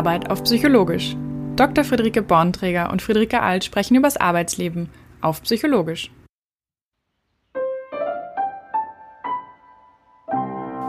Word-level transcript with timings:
Arbeit 0.00 0.30
auf 0.30 0.44
Psychologisch. 0.44 1.14
Dr. 1.56 1.84
Friederike 1.84 2.22
Bornträger 2.22 2.90
und 2.90 3.02
Friederike 3.02 3.42
Alt 3.42 3.64
sprechen 3.64 3.96
über 3.96 4.06
das 4.06 4.16
Arbeitsleben 4.16 4.88
auf 5.20 5.42
Psychologisch. 5.42 6.10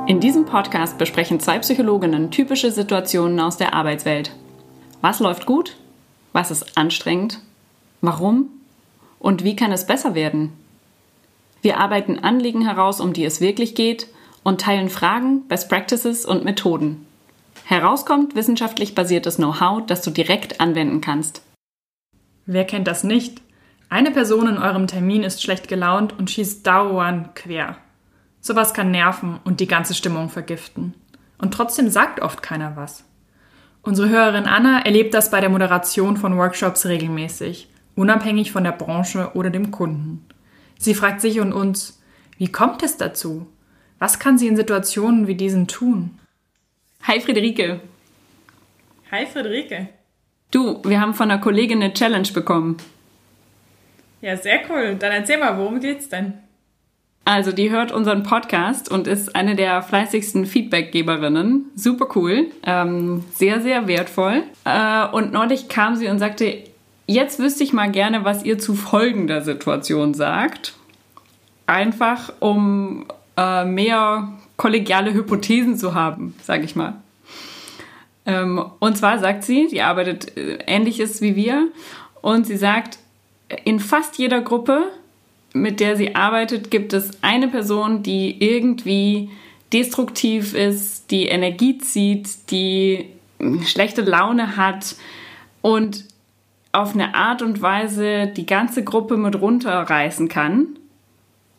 In 0.07 0.21
diesem 0.21 0.45
Podcast 0.45 0.97
besprechen 0.97 1.41
zwei 1.41 1.59
Psychologinnen 1.59 2.31
typische 2.31 2.71
Situationen 2.71 3.41
aus 3.41 3.57
der 3.57 3.73
Arbeitswelt. 3.73 4.33
Was 5.01 5.19
läuft 5.19 5.45
gut? 5.45 5.75
Was 6.31 6.49
ist 6.49 6.77
anstrengend? 6.77 7.41
Warum? 7.99 8.47
Und 9.19 9.43
wie 9.43 9.57
kann 9.57 9.73
es 9.73 9.85
besser 9.85 10.15
werden? 10.15 10.53
Wir 11.61 11.81
arbeiten 11.81 12.19
Anliegen 12.19 12.61
heraus, 12.61 13.01
um 13.01 13.11
die 13.11 13.25
es 13.25 13.41
wirklich 13.41 13.75
geht 13.75 14.07
und 14.43 14.61
teilen 14.61 14.89
Fragen, 14.89 15.49
Best 15.49 15.67
Practices 15.67 16.25
und 16.25 16.45
Methoden. 16.45 17.05
Herauskommt 17.65 18.35
wissenschaftlich 18.35 18.95
basiertes 18.95 19.37
Know-how, 19.37 19.85
das 19.85 20.01
du 20.01 20.11
direkt 20.11 20.59
anwenden 20.59 21.01
kannst. 21.01 21.41
Wer 22.45 22.65
kennt 22.65 22.87
das 22.87 23.03
nicht? 23.03 23.41
Eine 23.89 24.11
Person 24.11 24.47
in 24.47 24.57
eurem 24.57 24.87
Termin 24.87 25.23
ist 25.23 25.41
schlecht 25.41 25.67
gelaunt 25.67 26.17
und 26.17 26.29
schießt 26.29 26.65
dauernd 26.65 27.35
quer. 27.35 27.77
Sowas 28.39 28.73
kann 28.73 28.91
nerven 28.91 29.39
und 29.43 29.59
die 29.59 29.67
ganze 29.67 29.93
Stimmung 29.93 30.29
vergiften. 30.29 30.93
Und 31.37 31.53
trotzdem 31.53 31.89
sagt 31.89 32.21
oft 32.21 32.41
keiner 32.41 32.75
was. 32.75 33.03
Unsere 33.83 34.09
Hörerin 34.09 34.45
Anna 34.45 34.79
erlebt 34.85 35.13
das 35.13 35.31
bei 35.31 35.41
der 35.41 35.49
Moderation 35.49 36.17
von 36.17 36.37
Workshops 36.37 36.85
regelmäßig, 36.85 37.67
unabhängig 37.95 38.51
von 38.51 38.63
der 38.63 38.71
Branche 38.71 39.31
oder 39.33 39.49
dem 39.49 39.71
Kunden. 39.71 40.25
Sie 40.77 40.93
fragt 40.93 41.21
sich 41.21 41.39
und 41.39 41.51
uns, 41.51 42.01
wie 42.37 42.51
kommt 42.51 42.83
es 42.83 42.97
dazu? 42.97 43.47
Was 43.99 44.19
kann 44.19 44.37
sie 44.37 44.47
in 44.47 44.55
Situationen 44.55 45.27
wie 45.27 45.35
diesen 45.35 45.67
tun? 45.67 46.19
Hi 47.07 47.19
Friederike. 47.19 47.79
Hi 49.11 49.25
Friederike. 49.25 49.89
Du, 50.51 50.81
wir 50.83 51.01
haben 51.01 51.13
von 51.13 51.31
einer 51.31 51.41
Kollegin 51.41 51.81
eine 51.81 51.93
Challenge 51.93 52.27
bekommen. 52.33 52.77
Ja, 54.21 54.37
sehr 54.37 54.59
cool. 54.69 54.95
Dann 54.99 55.11
erzähl 55.11 55.39
mal, 55.39 55.57
worum 55.57 55.79
geht's 55.79 56.09
denn? 56.09 56.33
Also, 57.25 57.51
die 57.51 57.71
hört 57.71 57.91
unseren 57.91 58.23
Podcast 58.23 58.89
und 58.89 59.07
ist 59.07 59.35
eine 59.35 59.55
der 59.55 59.81
fleißigsten 59.81 60.45
Feedbackgeberinnen. 60.45 61.71
Super 61.75 62.07
cool, 62.15 62.47
ähm, 62.65 63.23
sehr, 63.33 63.61
sehr 63.61 63.87
wertvoll. 63.87 64.43
Äh, 64.65 65.07
und 65.07 65.31
neulich 65.31 65.69
kam 65.69 65.95
sie 65.95 66.07
und 66.07 66.19
sagte, 66.19 66.63
jetzt 67.07 67.39
wüsste 67.39 67.63
ich 67.63 67.73
mal 67.73 67.91
gerne, 67.91 68.25
was 68.25 68.43
ihr 68.43 68.59
zu 68.59 68.75
folgender 68.75 69.41
Situation 69.41 70.13
sagt. 70.13 70.73
Einfach, 71.67 72.33
um 72.39 73.05
äh, 73.37 73.65
mehr 73.65 74.33
kollegiale 74.61 75.11
Hypothesen 75.11 75.75
zu 75.75 75.95
haben, 75.95 76.35
sage 76.43 76.65
ich 76.65 76.75
mal. 76.75 77.01
Ähm, 78.27 78.63
und 78.77 78.95
zwar 78.95 79.17
sagt 79.17 79.43
sie, 79.43 79.67
die 79.67 79.81
arbeitet 79.81 80.37
äh, 80.37 80.59
ähnliches 80.67 81.19
wie 81.21 81.35
wir, 81.35 81.69
und 82.21 82.45
sie 82.45 82.57
sagt, 82.57 82.99
in 83.65 83.79
fast 83.79 84.19
jeder 84.19 84.41
Gruppe 84.41 84.83
mit 85.53 85.79
der 85.79 85.97
sie 85.97 86.15
arbeitet, 86.15 86.71
gibt 86.71 86.93
es 86.93 87.11
eine 87.23 87.47
Person, 87.47 88.03
die 88.03 88.41
irgendwie 88.41 89.29
destruktiv 89.73 90.53
ist, 90.53 91.11
die 91.11 91.25
Energie 91.25 91.77
zieht, 91.77 92.51
die 92.51 93.07
schlechte 93.65 94.01
Laune 94.01 94.57
hat 94.57 94.95
und 95.61 96.05
auf 96.71 96.93
eine 96.93 97.15
Art 97.15 97.41
und 97.41 97.61
Weise 97.61 98.27
die 98.27 98.45
ganze 98.45 98.83
Gruppe 98.83 99.17
mit 99.17 99.41
runterreißen 99.41 100.29
kann. 100.29 100.67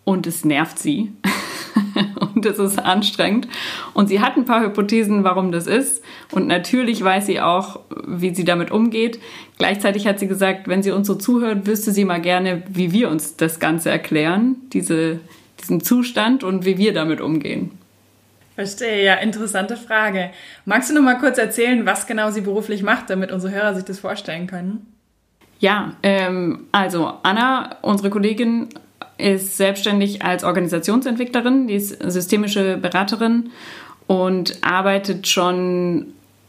Und 0.05 0.27
es 0.27 0.45
nervt 0.45 0.79
sie. 0.79 1.13
es 2.47 2.59
ist 2.59 2.79
anstrengend. 2.79 3.49
Und 3.95 4.09
sie 4.09 4.21
hat 4.21 4.37
ein 4.37 4.45
paar 4.45 4.63
Hypothesen, 4.63 5.25
warum 5.25 5.53
das 5.53 5.67
ist. 5.67 6.03
Und 6.31 6.47
natürlich 6.47 7.03
weiß 7.03 7.27
sie 7.27 7.41
auch, 7.41 7.81
wie 8.07 8.35
sie 8.35 8.45
damit 8.45 8.71
umgeht. 8.71 9.21
Gleichzeitig 9.59 10.07
hat 10.07 10.19
sie 10.19 10.29
gesagt, 10.29 10.69
wenn 10.69 10.83
sie 10.83 10.91
uns 10.91 11.07
so 11.07 11.15
zuhört, 11.15 11.67
wüsste 11.67 11.93
sie 11.93 12.05
mal 12.05 12.21
gerne, 12.21 12.63
wie 12.69 12.93
wir 12.93 13.11
uns 13.11 13.37
das 13.37 13.61
Ganze 13.61 13.91
erklären, 13.91 14.57
diese, 14.73 15.21
diesen 15.61 15.81
Zustand 15.83 16.45
und 16.45 16.65
wie 16.65 16.79
wir 16.79 16.93
damit 16.93 17.21
umgehen. 17.21 17.71
Verstehe, 18.55 19.05
ja, 19.05 19.15
interessante 19.15 19.77
Frage. 19.77 20.31
Magst 20.67 20.91
du 20.91 20.95
noch 20.95 21.03
mal 21.03 21.19
kurz 21.19 21.39
erzählen, 21.39 21.87
was 21.87 22.07
genau 22.07 22.31
sie 22.31 22.43
beruflich 22.43 22.83
macht, 22.83 23.09
damit 23.09 23.33
unsere 23.33 23.53
Hörer 23.53 23.75
sich 23.75 23.85
das 23.85 23.99
vorstellen 23.99 24.47
können? 24.47 24.87
Ja, 25.59 25.95
ähm, 26.03 26.67
also 26.73 27.15
Anna, 27.23 27.77
unsere 27.83 28.11
Kollegin, 28.11 28.69
ist 29.23 29.57
selbstständig 29.57 30.23
als 30.23 30.45
Organisationsentwicklerin, 30.45 31.69
die 31.69 31.75
ist 31.75 32.03
systemische 32.03 32.77
Beraterin 32.77 33.51
und 34.07 34.59
arbeitet 34.63 35.29
schon, 35.29 36.09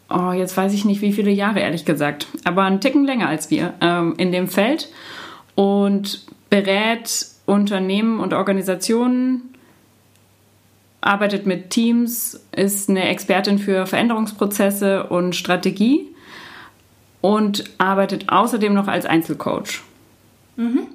oh, 0.09 0.31
jetzt 0.31 0.57
weiß 0.57 0.73
ich 0.73 0.85
nicht 0.85 1.01
wie 1.01 1.13
viele 1.13 1.31
Jahre, 1.31 1.59
ehrlich 1.59 1.85
gesagt, 1.85 2.28
aber 2.44 2.63
einen 2.63 2.81
Ticken 2.81 3.06
länger 3.06 3.29
als 3.29 3.50
wir 3.50 3.73
ähm, 3.81 4.16
in 4.17 4.31
dem 4.31 4.47
Feld 4.47 4.89
und 5.56 6.25
berät 6.50 7.28
Unternehmen 7.45 8.19
und 8.19 8.33
Organisationen, 8.33 9.53
arbeitet 11.01 11.45
mit 11.45 11.69
Teams, 11.69 12.39
ist 12.56 12.89
eine 12.89 13.09
Expertin 13.09 13.59
für 13.59 13.85
Veränderungsprozesse 13.85 15.03
und 15.03 15.35
Strategie 15.35 16.07
und 17.22 17.63
arbeitet 17.78 18.29
außerdem 18.29 18.73
noch 18.73 18.88
als 18.88 19.06
Einzelcoach. 19.06 19.81
Mhm. 20.56 20.88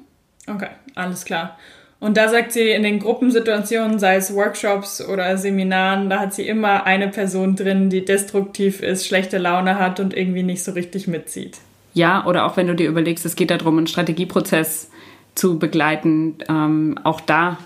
Okay, 0.48 0.70
alles 0.94 1.24
klar. 1.24 1.58
Und 2.00 2.16
da 2.16 2.28
sagt 2.28 2.52
sie, 2.52 2.70
in 2.70 2.84
den 2.84 3.00
Gruppensituationen, 3.00 3.98
sei 3.98 4.16
es 4.16 4.32
Workshops 4.32 5.04
oder 5.04 5.36
Seminaren, 5.36 6.08
da 6.08 6.20
hat 6.20 6.32
sie 6.32 6.46
immer 6.46 6.86
eine 6.86 7.08
Person 7.08 7.56
drin, 7.56 7.90
die 7.90 8.04
destruktiv 8.04 8.82
ist, 8.82 9.06
schlechte 9.06 9.38
Laune 9.38 9.78
hat 9.80 9.98
und 9.98 10.16
irgendwie 10.16 10.44
nicht 10.44 10.62
so 10.62 10.72
richtig 10.72 11.08
mitzieht. 11.08 11.58
Ja, 11.94 12.24
oder 12.26 12.46
auch 12.46 12.56
wenn 12.56 12.68
du 12.68 12.76
dir 12.76 12.88
überlegst, 12.88 13.26
es 13.26 13.34
geht 13.34 13.50
darum, 13.50 13.78
einen 13.78 13.88
Strategieprozess 13.88 14.90
zu 15.34 15.58
begleiten. 15.58 16.36
Ähm, 16.48 16.98
auch 17.02 17.20
da 17.20 17.58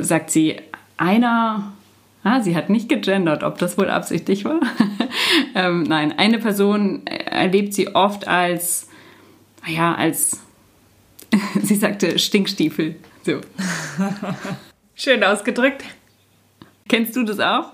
sagt 0.00 0.30
sie, 0.30 0.56
einer, 0.96 1.72
ah, 2.24 2.40
sie 2.40 2.56
hat 2.56 2.70
nicht 2.70 2.88
gegendert, 2.88 3.44
ob 3.44 3.58
das 3.58 3.78
wohl 3.78 3.88
absichtlich 3.88 4.44
war. 4.44 4.58
ähm, 5.54 5.84
nein, 5.84 6.12
eine 6.16 6.38
Person 6.38 7.06
erlebt 7.06 7.72
sie 7.74 7.94
oft 7.94 8.26
als, 8.26 8.88
naja, 9.64 9.94
als 9.94 10.40
Sie 11.62 11.76
sagte 11.76 12.18
Stinkstiefel. 12.18 12.96
So. 13.24 13.40
Schön 14.94 15.22
ausgedrückt. 15.24 15.84
Kennst 16.88 17.16
du 17.16 17.24
das 17.24 17.40
auch? 17.40 17.72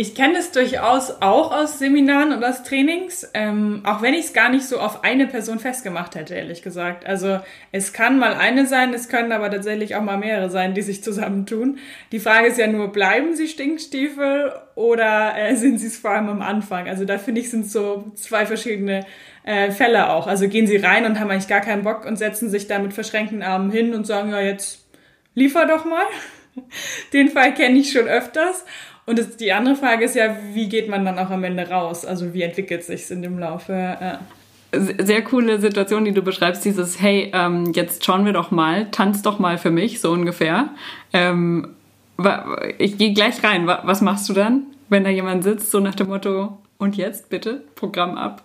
Ich 0.00 0.14
kenne 0.14 0.38
es 0.38 0.52
durchaus 0.52 1.10
auch 1.22 1.50
aus 1.50 1.80
Seminaren 1.80 2.30
und 2.30 2.44
aus 2.44 2.62
Trainings, 2.62 3.28
ähm, 3.34 3.82
auch 3.84 4.00
wenn 4.00 4.14
ich 4.14 4.26
es 4.26 4.32
gar 4.32 4.48
nicht 4.48 4.64
so 4.64 4.78
auf 4.78 5.02
eine 5.02 5.26
Person 5.26 5.58
festgemacht 5.58 6.14
hätte, 6.14 6.36
ehrlich 6.36 6.62
gesagt. 6.62 7.04
Also 7.04 7.40
es 7.72 7.92
kann 7.92 8.16
mal 8.16 8.34
eine 8.34 8.68
sein, 8.68 8.94
es 8.94 9.08
können 9.08 9.32
aber 9.32 9.50
tatsächlich 9.50 9.96
auch 9.96 10.02
mal 10.02 10.16
mehrere 10.16 10.50
sein, 10.50 10.72
die 10.72 10.82
sich 10.82 11.02
zusammentun. 11.02 11.80
Die 12.12 12.20
Frage 12.20 12.46
ist 12.46 12.58
ja 12.58 12.68
nur, 12.68 12.92
bleiben 12.92 13.34
sie 13.34 13.48
Stinkstiefel 13.48 14.52
oder 14.76 15.36
äh, 15.36 15.56
sind 15.56 15.78
sie 15.78 15.88
es 15.88 15.98
vor 15.98 16.12
allem 16.12 16.28
am 16.28 16.42
Anfang? 16.42 16.86
Also 16.86 17.04
da 17.04 17.18
finde 17.18 17.40
ich, 17.40 17.50
sind 17.50 17.68
so 17.68 18.12
zwei 18.14 18.46
verschiedene 18.46 19.04
äh, 19.42 19.72
Fälle 19.72 20.10
auch. 20.10 20.28
Also 20.28 20.46
gehen 20.46 20.68
sie 20.68 20.76
rein 20.76 21.06
und 21.06 21.18
haben 21.18 21.32
eigentlich 21.32 21.48
gar 21.48 21.60
keinen 21.60 21.82
Bock 21.82 22.04
und 22.04 22.18
setzen 22.18 22.50
sich 22.50 22.68
da 22.68 22.78
mit 22.78 22.92
verschränkten 22.92 23.42
Armen 23.42 23.72
hin 23.72 23.92
und 23.94 24.06
sagen, 24.06 24.30
ja, 24.30 24.40
jetzt 24.40 24.86
liefer 25.34 25.66
doch 25.66 25.84
mal. 25.84 26.06
Den 27.12 27.30
Fall 27.30 27.52
kenne 27.52 27.80
ich 27.80 27.90
schon 27.90 28.06
öfters. 28.06 28.64
Und 29.08 29.18
das, 29.18 29.38
die 29.38 29.54
andere 29.54 29.74
Frage 29.74 30.04
ist 30.04 30.14
ja, 30.16 30.36
wie 30.52 30.68
geht 30.68 30.90
man 30.90 31.06
dann 31.06 31.18
auch 31.18 31.30
am 31.30 31.42
Ende 31.42 31.66
raus? 31.66 32.04
Also 32.04 32.34
wie 32.34 32.42
entwickelt 32.42 32.84
sich 32.84 33.10
in 33.10 33.22
dem 33.22 33.38
Laufe? 33.38 33.72
Ja. 33.72 34.20
Sehr 34.70 35.22
coole 35.22 35.58
Situation, 35.60 36.04
die 36.04 36.12
du 36.12 36.20
beschreibst, 36.20 36.62
dieses, 36.66 37.00
hey, 37.00 37.30
ähm, 37.32 37.72
jetzt 37.74 38.04
schauen 38.04 38.26
wir 38.26 38.34
doch 38.34 38.50
mal, 38.50 38.90
tanz 38.90 39.22
doch 39.22 39.38
mal 39.38 39.56
für 39.56 39.70
mich, 39.70 40.02
so 40.02 40.10
ungefähr. 40.12 40.68
Ähm, 41.14 41.68
ich 42.76 42.98
gehe 42.98 43.14
gleich 43.14 43.42
rein. 43.42 43.66
Was 43.66 44.02
machst 44.02 44.28
du 44.28 44.34
dann, 44.34 44.64
wenn 44.90 45.04
da 45.04 45.10
jemand 45.10 45.42
sitzt, 45.42 45.70
so 45.70 45.80
nach 45.80 45.94
dem 45.94 46.08
Motto, 46.08 46.58
und 46.76 46.98
jetzt 46.98 47.30
bitte, 47.30 47.62
Programm 47.76 48.18
ab? 48.18 48.42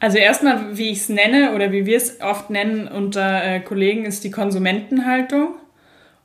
Also 0.00 0.16
erstmal, 0.16 0.78
wie 0.78 0.88
ich 0.88 1.00
es 1.00 1.10
nenne 1.10 1.54
oder 1.54 1.70
wie 1.70 1.84
wir 1.84 1.98
es 1.98 2.22
oft 2.22 2.48
nennen 2.48 2.88
unter 2.88 3.44
äh, 3.44 3.60
Kollegen, 3.60 4.06
ist 4.06 4.24
die 4.24 4.30
Konsumentenhaltung. 4.30 5.48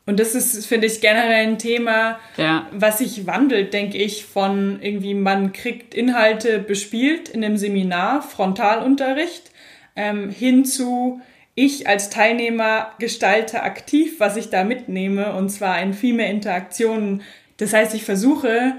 Und 0.05 0.19
das 0.19 0.33
ist, 0.33 0.65
finde 0.65 0.87
ich, 0.87 0.99
generell 0.99 1.47
ein 1.47 1.59
Thema, 1.59 2.19
ja. 2.35 2.67
was 2.71 2.97
sich 2.97 3.27
wandelt, 3.27 3.73
denke 3.73 3.97
ich, 3.97 4.25
von 4.25 4.79
irgendwie, 4.81 5.13
man 5.13 5.53
kriegt 5.53 5.93
Inhalte 5.93 6.59
bespielt 6.59 7.29
in 7.29 7.43
einem 7.45 7.57
Seminar, 7.57 8.21
Frontalunterricht, 8.23 9.51
ähm, 9.95 10.29
hin 10.29 10.65
zu, 10.65 11.21
ich 11.53 11.87
als 11.87 12.09
Teilnehmer 12.09 12.91
gestalte 12.97 13.61
aktiv, 13.61 14.19
was 14.19 14.37
ich 14.37 14.49
da 14.49 14.63
mitnehme, 14.63 15.35
und 15.35 15.49
zwar 15.49 15.81
in 15.81 15.93
viel 15.93 16.15
mehr 16.15 16.29
Interaktionen. 16.29 17.21
Das 17.57 17.73
heißt, 17.73 17.93
ich 17.93 18.03
versuche, 18.03 18.73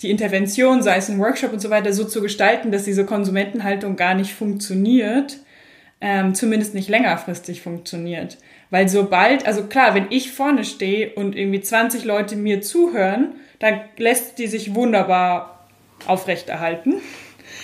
die 0.00 0.10
Intervention, 0.10 0.82
sei 0.82 0.96
es 0.96 1.08
ein 1.08 1.18
Workshop 1.18 1.52
und 1.52 1.60
so 1.60 1.70
weiter, 1.70 1.92
so 1.92 2.04
zu 2.04 2.20
gestalten, 2.22 2.70
dass 2.70 2.84
diese 2.84 3.04
Konsumentenhaltung 3.04 3.96
gar 3.96 4.14
nicht 4.14 4.34
funktioniert, 4.34 5.38
ähm, 6.02 6.34
zumindest 6.34 6.74
nicht 6.74 6.88
längerfristig 6.88 7.62
funktioniert. 7.62 8.36
Weil 8.70 8.88
sobald, 8.88 9.46
also 9.46 9.64
klar, 9.64 9.94
wenn 9.94 10.06
ich 10.10 10.32
vorne 10.32 10.64
stehe 10.64 11.10
und 11.14 11.36
irgendwie 11.36 11.60
20 11.60 12.04
Leute 12.04 12.34
mir 12.36 12.60
zuhören, 12.60 13.34
dann 13.60 13.80
lässt 13.96 14.38
die 14.38 14.48
sich 14.48 14.74
wunderbar 14.74 15.68
aufrechterhalten. 16.06 16.96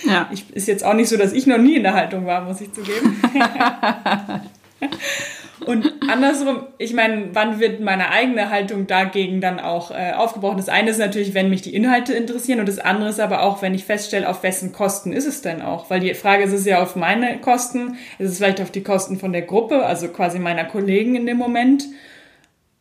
Ja. 0.05 0.29
Ich, 0.31 0.49
ist 0.55 0.69
jetzt 0.69 0.85
auch 0.85 0.93
nicht 0.93 1.09
so, 1.09 1.17
dass 1.17 1.33
ich 1.33 1.45
noch 1.45 1.57
nie 1.57 1.75
in 1.75 1.83
der 1.83 1.93
Haltung 1.93 2.25
war, 2.25 2.41
muss 2.45 2.61
ich 2.61 2.71
zugeben. 2.71 3.21
Und 5.65 5.91
andersrum, 6.09 6.67
ich 6.77 6.93
meine, 6.93 7.29
wann 7.33 7.59
wird 7.59 7.81
meine 7.81 8.11
eigene 8.11 8.49
Haltung 8.49 8.87
dagegen 8.87 9.41
dann 9.41 9.59
auch 9.59 9.91
äh, 9.91 10.13
aufgebrochen? 10.13 10.57
Das 10.57 10.69
eine 10.69 10.91
ist 10.91 10.99
natürlich, 10.99 11.33
wenn 11.33 11.49
mich 11.49 11.61
die 11.61 11.75
Inhalte 11.75 12.13
interessieren 12.13 12.59
und 12.59 12.67
das 12.67 12.79
andere 12.79 13.09
ist 13.09 13.19
aber 13.19 13.43
auch, 13.43 13.61
wenn 13.61 13.73
ich 13.73 13.85
feststelle, 13.85 14.27
auf 14.29 14.43
wessen 14.43 14.71
Kosten 14.71 15.11
ist 15.11 15.25
es 15.25 15.41
denn 15.41 15.61
auch? 15.61 15.89
Weil 15.89 15.99
die 15.99 16.13
Frage 16.13 16.43
ist 16.43 16.53
es 16.53 16.65
ja 16.65 16.81
auf 16.81 16.95
meine 16.95 17.39
Kosten, 17.39 17.97
ist 18.19 18.31
es 18.31 18.37
vielleicht 18.37 18.61
auf 18.61 18.71
die 18.71 18.83
Kosten 18.83 19.19
von 19.19 19.33
der 19.33 19.41
Gruppe, 19.41 19.85
also 19.85 20.07
quasi 20.07 20.39
meiner 20.39 20.65
Kollegen 20.65 21.15
in 21.15 21.25
dem 21.25 21.37
Moment. 21.37 21.85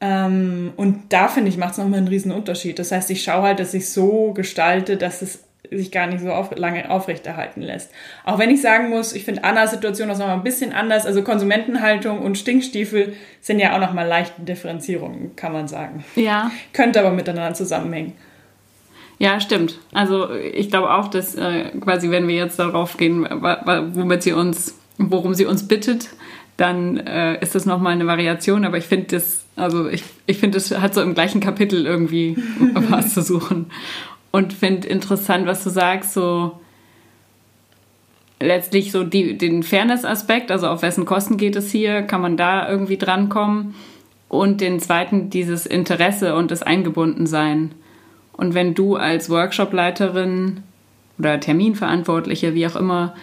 Ähm, 0.00 0.72
und 0.76 1.12
da 1.12 1.28
finde 1.28 1.48
ich, 1.48 1.56
macht 1.56 1.72
es 1.72 1.78
nochmal 1.78 1.98
einen 1.98 2.08
riesen 2.08 2.30
Unterschied. 2.30 2.78
Das 2.78 2.92
heißt, 2.92 3.10
ich 3.10 3.22
schaue 3.22 3.42
halt, 3.42 3.60
dass 3.60 3.74
ich 3.74 3.90
so 3.90 4.32
gestalte, 4.32 4.96
dass 4.96 5.22
es 5.22 5.47
sich 5.70 5.90
gar 5.90 6.06
nicht 6.06 6.20
so 6.20 6.30
auf, 6.30 6.56
lange 6.56 6.90
aufrechterhalten 6.90 7.60
lässt. 7.62 7.90
Auch 8.24 8.38
wenn 8.38 8.50
ich 8.50 8.62
sagen 8.62 8.88
muss, 8.88 9.12
ich 9.12 9.24
finde 9.24 9.44
Annas 9.44 9.70
Situation 9.70 10.10
auch 10.10 10.18
noch 10.18 10.26
mal 10.26 10.34
ein 10.34 10.42
bisschen 10.42 10.72
anders. 10.72 11.06
Also 11.06 11.22
Konsumentenhaltung 11.22 12.20
und 12.20 12.38
Stinkstiefel 12.38 13.14
sind 13.40 13.58
ja 13.58 13.74
auch 13.74 13.80
noch 13.80 13.92
mal 13.92 14.06
leichte 14.06 14.42
Differenzierungen, 14.42 15.36
kann 15.36 15.52
man 15.52 15.68
sagen. 15.68 16.04
Ja. 16.16 16.50
Könnte 16.72 17.00
aber 17.00 17.10
miteinander 17.10 17.54
zusammenhängen. 17.54 18.14
Ja, 19.18 19.40
stimmt. 19.40 19.78
Also 19.92 20.32
ich 20.32 20.70
glaube 20.70 20.94
auch, 20.94 21.08
dass 21.08 21.34
äh, 21.34 21.70
quasi, 21.80 22.10
wenn 22.10 22.28
wir 22.28 22.36
jetzt 22.36 22.58
darauf 22.58 22.96
gehen, 22.96 23.24
womit 23.24 24.22
sie 24.22 24.32
uns, 24.32 24.78
worum 24.96 25.34
sie 25.34 25.44
uns 25.44 25.66
bittet, 25.66 26.10
dann 26.56 26.98
äh, 26.98 27.40
ist 27.40 27.54
das 27.54 27.66
nochmal 27.66 27.92
eine 27.92 28.06
Variation. 28.06 28.64
Aber 28.64 28.78
ich 28.78 28.84
finde 28.84 29.16
das, 29.16 29.44
also 29.56 29.88
ich, 29.88 30.04
ich 30.26 30.38
finde, 30.38 30.56
das 30.56 30.70
hat 30.80 30.94
so 30.94 31.02
im 31.02 31.14
gleichen 31.14 31.40
Kapitel 31.40 31.84
irgendwie 31.84 32.36
was 32.74 33.14
zu 33.14 33.22
suchen 33.22 33.70
und 34.30 34.52
finde 34.52 34.88
interessant, 34.88 35.46
was 35.46 35.64
du 35.64 35.70
sagst, 35.70 36.12
so 36.12 36.58
letztlich 38.40 38.92
so 38.92 39.04
die, 39.04 39.36
den 39.36 39.62
Fairness-Aspekt, 39.62 40.50
also 40.50 40.68
auf 40.68 40.82
wessen 40.82 41.04
Kosten 41.04 41.36
geht 41.36 41.56
es 41.56 41.70
hier, 41.70 42.02
kann 42.02 42.20
man 42.20 42.36
da 42.36 42.68
irgendwie 42.68 42.98
drankommen 42.98 43.74
und 44.28 44.60
den 44.60 44.80
zweiten 44.80 45.30
dieses 45.30 45.66
Interesse 45.66 46.34
und 46.34 46.50
das 46.50 46.62
Eingebundensein. 46.62 47.72
Und 48.32 48.54
wenn 48.54 48.74
du 48.74 48.96
als 48.96 49.30
Workshop-Leiterin 49.30 50.62
oder 51.18 51.40
Terminverantwortliche, 51.40 52.54
wie 52.54 52.66
auch 52.66 52.76
immer, 52.76 53.14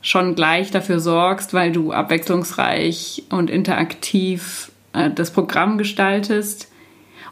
schon 0.00 0.34
gleich 0.34 0.70
dafür 0.70 1.00
sorgst, 1.00 1.52
weil 1.52 1.72
du 1.72 1.92
abwechslungsreich 1.92 3.24
und 3.30 3.50
interaktiv 3.50 4.70
äh, 4.92 5.10
das 5.10 5.32
Programm 5.32 5.76
gestaltest. 5.76 6.70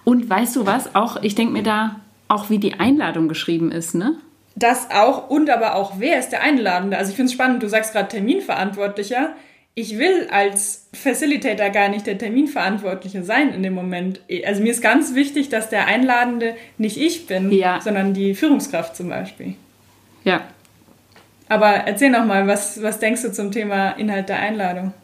Und 0.04 0.28
weißt 0.28 0.56
du 0.56 0.66
was? 0.66 0.94
Auch, 0.94 1.22
ich 1.22 1.34
denke 1.34 1.52
mir 1.52 1.62
da, 1.62 2.00
auch 2.28 2.50
wie 2.50 2.58
die 2.58 2.74
Einladung 2.74 3.28
geschrieben 3.28 3.70
ist, 3.70 3.94
ne? 3.94 4.16
Das 4.54 4.90
auch 4.90 5.28
und 5.28 5.50
aber 5.50 5.74
auch, 5.74 5.94
wer 5.98 6.18
ist 6.18 6.30
der 6.30 6.42
Einladende? 6.42 6.96
Also 6.96 7.10
ich 7.10 7.16
finde 7.16 7.28
es 7.28 7.34
spannend, 7.34 7.62
du 7.62 7.68
sagst 7.68 7.92
gerade 7.92 8.08
Terminverantwortlicher. 8.08 9.34
Ich 9.74 9.98
will 9.98 10.28
als 10.30 10.88
Facilitator 10.94 11.68
gar 11.68 11.90
nicht 11.90 12.06
der 12.06 12.16
Terminverantwortliche 12.16 13.22
sein 13.22 13.52
in 13.52 13.62
dem 13.62 13.74
Moment. 13.74 14.20
Also 14.46 14.62
mir 14.62 14.70
ist 14.70 14.80
ganz 14.80 15.14
wichtig, 15.14 15.50
dass 15.50 15.68
der 15.68 15.86
Einladende 15.86 16.54
nicht 16.78 16.96
ich 16.96 17.26
bin, 17.26 17.52
ja. 17.52 17.80
sondern 17.82 18.14
die 18.14 18.34
Führungskraft 18.34 18.96
zum 18.96 19.10
Beispiel. 19.10 19.54
Ja. 20.24 20.40
Aber 21.50 21.68
erzähl 21.68 22.08
noch 22.08 22.24
mal, 22.24 22.46
was, 22.46 22.82
was 22.82 22.98
denkst 22.98 23.22
du 23.22 23.32
zum 23.32 23.52
Thema 23.52 23.90
Inhalt 23.90 24.30
der 24.30 24.38
Einladung? 24.38 24.94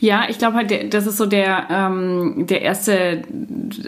Ja, 0.00 0.24
ich 0.28 0.38
glaube 0.38 0.56
halt, 0.56 0.94
das 0.94 1.06
ist 1.06 1.16
so 1.16 1.26
der, 1.26 1.68
ähm, 1.70 2.46
der 2.46 2.62
erste 2.62 3.22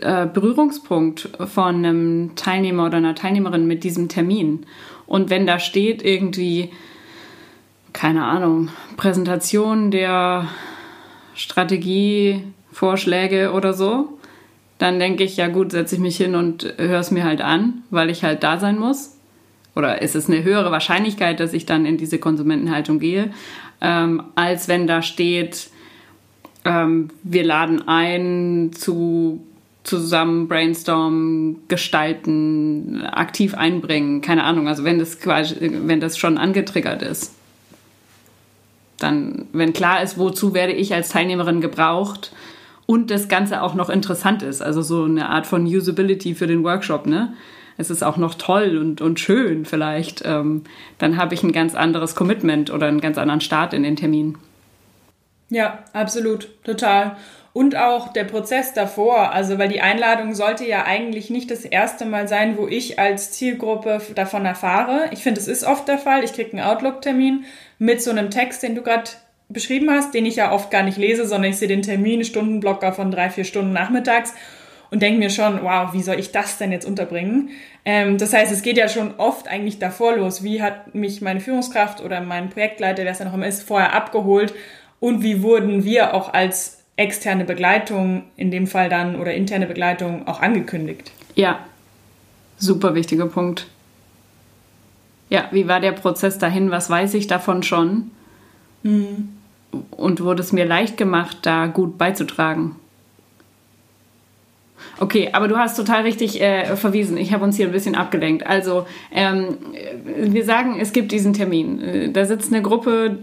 äh, 0.01 0.27
Berührungspunkt 0.27 1.29
von 1.47 1.77
einem 1.77 2.33
Teilnehmer 2.35 2.87
oder 2.87 2.97
einer 2.99 3.15
Teilnehmerin 3.15 3.67
mit 3.67 3.85
diesem 3.85 4.09
Termin. 4.09 4.67
Und 5.07 5.31
wenn 5.31 5.47
da 5.47 5.59
steht 5.59 6.05
irgendwie, 6.05 6.71
keine 7.93 8.25
Ahnung, 8.25 8.69
Präsentation 8.97 9.91
der 9.91 10.49
Strategievorschläge 11.35 13.53
oder 13.53 13.73
so, 13.73 14.19
dann 14.79 14.99
denke 14.99 15.25
ich, 15.25 15.37
ja 15.37 15.49
gut, 15.49 15.73
setze 15.73 15.97
ich 15.97 16.01
mich 16.01 16.17
hin 16.17 16.35
und 16.35 16.75
höre 16.77 17.01
es 17.01 17.11
mir 17.11 17.25
halt 17.25 17.41
an, 17.41 17.83
weil 17.91 18.11
ich 18.11 18.25
halt 18.25 18.43
da 18.43 18.59
sein 18.59 18.79
muss. 18.79 19.17
Oder 19.75 20.03
ist 20.03 20.17
es 20.17 20.29
eine 20.29 20.43
höhere 20.43 20.73
Wahrscheinlichkeit, 20.73 21.41
dass 21.41 21.53
ich 21.53 21.67
dann 21.67 21.87
in 21.87 21.97
diese 21.97 22.19
Konsumentenhaltung 22.19 22.99
gehe? 22.99 23.31
Ähm, 23.81 24.23
als 24.35 24.69
wenn 24.69 24.87
da 24.87 25.03
steht, 25.03 25.71
ähm, 26.65 27.09
wir 27.23 27.45
laden 27.45 27.87
ein 27.89 28.71
zu 28.73 29.45
zusammen 29.85 30.49
brainstormen, 30.49 31.67
gestalten, 31.69 33.03
aktiv 33.07 33.55
einbringen, 33.55 34.21
keine 34.21 34.45
Ahnung, 34.45 34.69
also 34.69 34.85
wenn 34.85 34.99
das 34.99 35.19
quasi, 35.19 35.57
wenn 35.61 35.99
das 35.99 36.19
schon 36.19 36.37
angetriggert 36.37 37.01
ist. 37.03 37.35
Dann, 38.99 39.47
wenn 39.53 39.73
klar 39.73 40.03
ist, 40.03 40.19
wozu 40.19 40.53
werde 40.53 40.75
ich 40.75 40.93
als 40.93 41.09
Teilnehmerin 41.09 41.63
gebraucht 41.63 42.33
und 42.85 43.11
das 43.11 43.29
Ganze 43.29 43.63
auch 43.63 43.75
noch 43.75 43.89
interessant 43.89 44.43
ist, 44.43 44.61
also 44.61 44.83
so 44.83 45.05
eine 45.05 45.31
Art 45.31 45.47
von 45.47 45.65
Usability 45.65 46.35
für 46.35 46.47
den 46.47 46.65
Workshop, 46.65 47.07
ne? 47.07 47.33
Es 47.79 47.91
ist 47.91 48.03
auch 48.03 48.17
noch 48.17 48.35
toll 48.35 48.77
und, 48.77 49.01
und 49.01 49.21
schön 49.21 49.65
vielleicht, 49.65 50.23
ähm, 50.27 50.65
dann 50.99 51.17
habe 51.17 51.35
ich 51.35 51.43
ein 51.43 51.53
ganz 51.53 51.75
anderes 51.75 52.15
Commitment 52.15 52.71
oder 52.71 52.89
einen 52.89 53.01
ganz 53.01 53.17
anderen 53.17 53.41
Start 53.41 53.73
in 53.73 53.85
den 53.85 53.97
Termin. 53.97 54.37
Ja, 55.49 55.79
absolut, 55.93 56.49
total. 56.65 57.17
Und 57.55 57.77
auch 57.77 58.13
der 58.13 58.25
Prozess 58.25 58.75
davor, 58.75 59.33
also 59.33 59.59
weil 59.59 59.69
die 59.69 59.81
Einladung 59.81 60.35
sollte 60.35 60.67
ja 60.67 60.85
eigentlich 60.85 61.31
nicht 61.31 61.51
das 61.51 61.65
erste 61.65 62.05
Mal 62.05 62.29
sein, 62.29 62.59
wo 62.59 62.69
ich 62.69 62.99
als 62.99 63.33
Zielgruppe 63.33 64.01
davon 64.15 64.45
erfahre. 64.45 65.09
Ich 65.13 65.23
finde, 65.23 65.41
es 65.41 65.49
ist 65.49 65.65
oft 65.65 65.89
der 65.89 65.99
Fall. 65.99 66.25
Ich 66.25 66.35
kriege 66.35 66.53
einen 66.53 66.67
Outlook-Termin 66.67 67.45
mit 67.79 68.03
so 68.03 68.11
einem 68.11 68.31
Text, 68.31 68.63
den 68.63 68.75
du 68.75 68.83
gerade 68.83 69.11
beschrieben 69.49 69.91
hast, 69.91 70.13
den 70.15 70.27
ich 70.27 70.37
ja 70.37 70.53
oft 70.53 70.71
gar 70.71 70.83
nicht 70.83 70.99
lese, 70.99 71.27
sondern 71.27 71.53
ich 71.53 71.57
sehe 71.57 71.69
den 71.69 71.83
Termin, 71.83 72.25
Stundenblocker 72.25 72.93
von 72.93 73.11
drei, 73.11 73.31
vier 73.31 73.45
Stunden 73.45 73.73
nachmittags 73.73 74.35
und 74.91 75.03
denke 75.03 75.19
mir 75.19 75.31
schon, 75.31 75.63
wow, 75.63 75.93
wie 75.93 76.03
soll 76.03 76.19
ich 76.19 76.33
das 76.33 76.59
denn 76.59 76.73
jetzt 76.73 76.87
unterbringen? 76.87 77.51
Ähm, 77.85 78.19
das 78.19 78.33
heißt, 78.33 78.53
es 78.53 78.63
geht 78.63 78.77
ja 78.77 78.89
schon 78.89 79.15
oft 79.19 79.49
eigentlich 79.49 79.79
davor 79.79 80.17
los. 80.17 80.43
Wie 80.43 80.63
hat 80.63 80.95
mich 80.95 81.21
meine 81.21 81.41
Führungskraft 81.41 82.03
oder 82.03 82.21
mein 82.21 82.51
Projektleiter, 82.51 83.05
wer 83.05 83.13
es 83.13 83.19
dann 83.19 83.29
noch 83.29 83.35
immer 83.35 83.47
ist, 83.47 83.63
vorher 83.63 83.95
abgeholt 83.95 84.55
und 85.01 85.23
wie 85.23 85.43
wurden 85.43 85.85
wir 85.85 86.15
auch 86.15 86.33
als 86.33 86.79
externe 86.97 87.45
Begleitung 87.45 88.25
in 88.37 88.51
dem 88.51 88.67
Fall 88.67 88.89
dann 88.89 89.17
oder 89.17 89.33
interne 89.33 89.67
Begleitung 89.67 90.27
auch 90.27 90.41
angekündigt? 90.41 91.13
Ja, 91.35 91.61
super 92.59 92.95
wichtiger 92.95 93.27
Punkt. 93.27 93.69
Ja, 95.31 95.49
wie 95.53 95.69
war 95.69 95.81
der 95.81 95.93
Prozess 95.93 96.39
dahin? 96.39 96.71
Was 96.71 96.91
weiß 96.91 97.15
ich 97.15 97.27
davon 97.27 97.63
schon? 97.63 98.11
Mhm. 98.83 99.29
Und 99.91 100.23
wurde 100.23 100.43
es 100.43 100.53
mir 100.53 100.65
leicht 100.65 100.97
gemacht, 100.97 101.39
da 101.43 101.67
gut 101.67 101.99
beizutragen? 101.99 102.77
Okay, 104.99 105.31
aber 105.33 105.49
du 105.49 105.57
hast 105.57 105.77
total 105.77 106.03
richtig 106.03 106.41
äh, 106.41 106.77
verwiesen. 106.77 107.17
Ich 107.17 107.33
habe 107.33 107.45
uns 107.45 107.57
hier 107.57 107.67
ein 107.67 107.73
bisschen 107.73 107.95
abgelenkt. 107.95 108.47
Also, 108.47 108.87
ähm, 109.13 109.59
wir 110.05 110.45
sagen, 110.45 110.79
es 110.81 110.93
gibt 110.93 111.13
diesen 111.13 111.33
Termin. 111.33 111.81
Äh, 111.81 112.11
da 112.11 112.25
sitzt 112.25 112.53
eine 112.53 112.63
Gruppe, 112.63 113.17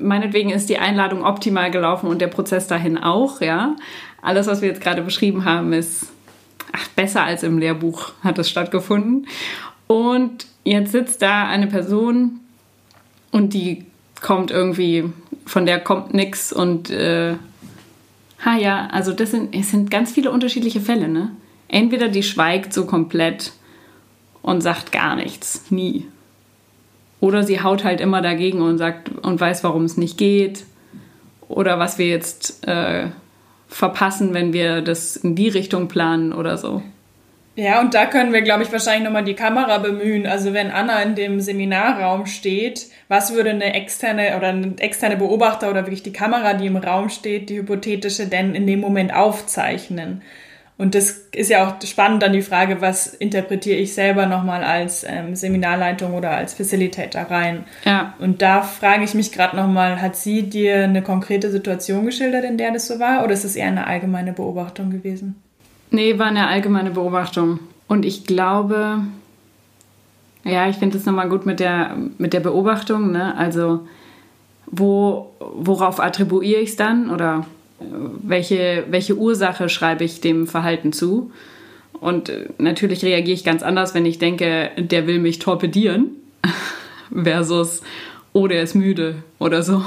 meinetwegen 0.00 0.50
ist 0.50 0.68
die 0.68 0.78
Einladung 0.78 1.24
optimal 1.24 1.70
gelaufen 1.70 2.06
und 2.08 2.20
der 2.20 2.28
Prozess 2.28 2.66
dahin 2.66 2.98
auch, 2.98 3.40
ja. 3.40 3.76
Alles, 4.20 4.46
was 4.46 4.62
wir 4.62 4.68
jetzt 4.68 4.80
gerade 4.80 5.02
beschrieben 5.02 5.44
haben, 5.44 5.72
ist 5.72 6.12
ach, 6.72 6.88
besser 6.88 7.24
als 7.24 7.42
im 7.42 7.58
Lehrbuch 7.58 8.12
hat 8.22 8.38
es 8.38 8.48
stattgefunden. 8.48 9.26
Und 9.86 10.46
jetzt 10.64 10.92
sitzt 10.92 11.22
da 11.22 11.46
eine 11.46 11.66
Person 11.66 12.40
und 13.30 13.54
die 13.54 13.86
kommt 14.20 14.50
irgendwie, 14.50 15.04
von 15.44 15.66
der 15.66 15.80
kommt 15.80 16.14
nichts 16.14 16.52
und 16.52 16.90
äh, 16.90 17.34
Ha 18.44 18.56
ja, 18.56 18.88
also 18.90 19.12
das 19.12 19.30
sind, 19.30 19.54
es 19.54 19.70
sind 19.70 19.90
ganz 19.90 20.12
viele 20.12 20.30
unterschiedliche 20.30 20.80
Fälle, 20.80 21.08
ne? 21.08 21.30
Entweder 21.68 22.08
die 22.08 22.22
schweigt 22.22 22.72
so 22.72 22.86
komplett 22.86 23.52
und 24.42 24.60
sagt 24.60 24.92
gar 24.92 25.16
nichts, 25.16 25.70
nie. 25.70 26.06
Oder 27.20 27.44
sie 27.44 27.60
haut 27.62 27.84
halt 27.84 28.00
immer 28.00 28.20
dagegen 28.20 28.60
und 28.60 28.78
sagt 28.78 29.08
und 29.08 29.40
weiß, 29.40 29.62
warum 29.62 29.84
es 29.84 29.96
nicht 29.96 30.18
geht. 30.18 30.64
Oder 31.48 31.78
was 31.78 31.98
wir 31.98 32.08
jetzt 32.08 32.66
äh, 32.66 33.08
verpassen, 33.68 34.34
wenn 34.34 34.52
wir 34.52 34.82
das 34.82 35.16
in 35.16 35.36
die 35.36 35.48
Richtung 35.48 35.86
planen 35.86 36.32
oder 36.32 36.58
so. 36.58 36.82
Ja, 37.54 37.80
und 37.80 37.92
da 37.92 38.06
können 38.06 38.32
wir, 38.32 38.40
glaube 38.40 38.62
ich, 38.62 38.72
wahrscheinlich 38.72 39.04
nochmal 39.04 39.24
die 39.24 39.34
Kamera 39.34 39.78
bemühen. 39.78 40.26
Also 40.26 40.54
wenn 40.54 40.70
Anna 40.70 41.02
in 41.02 41.14
dem 41.14 41.40
Seminarraum 41.40 42.24
steht, 42.26 42.86
was 43.08 43.34
würde 43.34 43.50
eine 43.50 43.74
externe 43.74 44.36
oder 44.38 44.48
ein 44.48 44.78
externe 44.78 45.16
Beobachter 45.16 45.70
oder 45.70 45.82
wirklich 45.82 46.02
die 46.02 46.14
Kamera, 46.14 46.54
die 46.54 46.66
im 46.66 46.76
Raum 46.76 47.10
steht, 47.10 47.50
die 47.50 47.58
hypothetische, 47.58 48.26
denn 48.26 48.54
in 48.54 48.66
dem 48.66 48.80
Moment 48.80 49.14
aufzeichnen? 49.14 50.22
Und 50.78 50.94
das 50.94 51.10
ist 51.32 51.50
ja 51.50 51.68
auch 51.68 51.86
spannend 51.86 52.22
dann 52.22 52.32
die 52.32 52.42
Frage, 52.42 52.80
was 52.80 53.06
interpretiere 53.06 53.76
ich 53.76 53.92
selber 53.92 54.24
nochmal 54.26 54.64
als 54.64 55.04
ähm, 55.06 55.36
Seminarleitung 55.36 56.14
oder 56.14 56.30
als 56.30 56.54
Facilitator 56.54 57.22
rein? 57.22 57.64
Ja. 57.84 58.14
Und 58.18 58.40
da 58.40 58.62
frage 58.62 59.04
ich 59.04 59.14
mich 59.14 59.30
gerade 59.30 59.54
nochmal, 59.54 60.00
hat 60.00 60.16
sie 60.16 60.44
dir 60.48 60.84
eine 60.84 61.02
konkrete 61.02 61.50
Situation 61.50 62.06
geschildert, 62.06 62.44
in 62.44 62.56
der 62.56 62.72
das 62.72 62.86
so 62.86 62.98
war, 62.98 63.22
oder 63.22 63.34
ist 63.34 63.44
es 63.44 63.56
eher 63.56 63.68
eine 63.68 63.86
allgemeine 63.86 64.32
Beobachtung 64.32 64.90
gewesen? 64.90 65.36
Nee, 65.92 66.18
war 66.18 66.26
eine 66.26 66.48
allgemeine 66.48 66.90
Beobachtung. 66.90 67.60
Und 67.86 68.04
ich 68.04 68.24
glaube, 68.24 69.02
Ja, 70.44 70.68
ich 70.68 70.76
finde 70.76 70.98
es 70.98 71.06
nochmal 71.06 71.28
gut 71.28 71.46
mit 71.46 71.60
der, 71.60 71.96
mit 72.18 72.32
der 72.32 72.40
Beobachtung. 72.40 73.12
Ne? 73.12 73.36
Also, 73.36 73.86
wo, 74.66 75.32
worauf 75.38 76.00
attribuiere 76.00 76.60
ich 76.60 76.70
es 76.70 76.76
dann 76.76 77.10
oder 77.10 77.46
äh, 77.78 77.84
welche, 78.22 78.84
welche 78.90 79.16
Ursache 79.16 79.68
schreibe 79.68 80.02
ich 80.02 80.20
dem 80.20 80.46
Verhalten 80.46 80.92
zu? 80.92 81.30
Und 82.00 82.28
äh, 82.28 82.48
natürlich 82.58 83.04
reagiere 83.04 83.34
ich 83.34 83.44
ganz 83.44 83.62
anders, 83.62 83.94
wenn 83.94 84.06
ich 84.06 84.18
denke, 84.18 84.70
der 84.76 85.06
will 85.06 85.20
mich 85.20 85.38
torpedieren, 85.38 86.10
versus, 87.14 87.82
oh, 88.32 88.48
der 88.48 88.62
ist 88.62 88.74
müde 88.74 89.22
oder 89.38 89.62
so. 89.62 89.84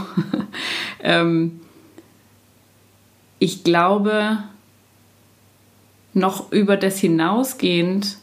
ähm, 1.03 1.59
ich 3.39 3.65
glaube, 3.65 4.37
noch 6.15 6.51
über 6.51 6.77
das 6.77 6.97
hinausgehend, 6.97 8.17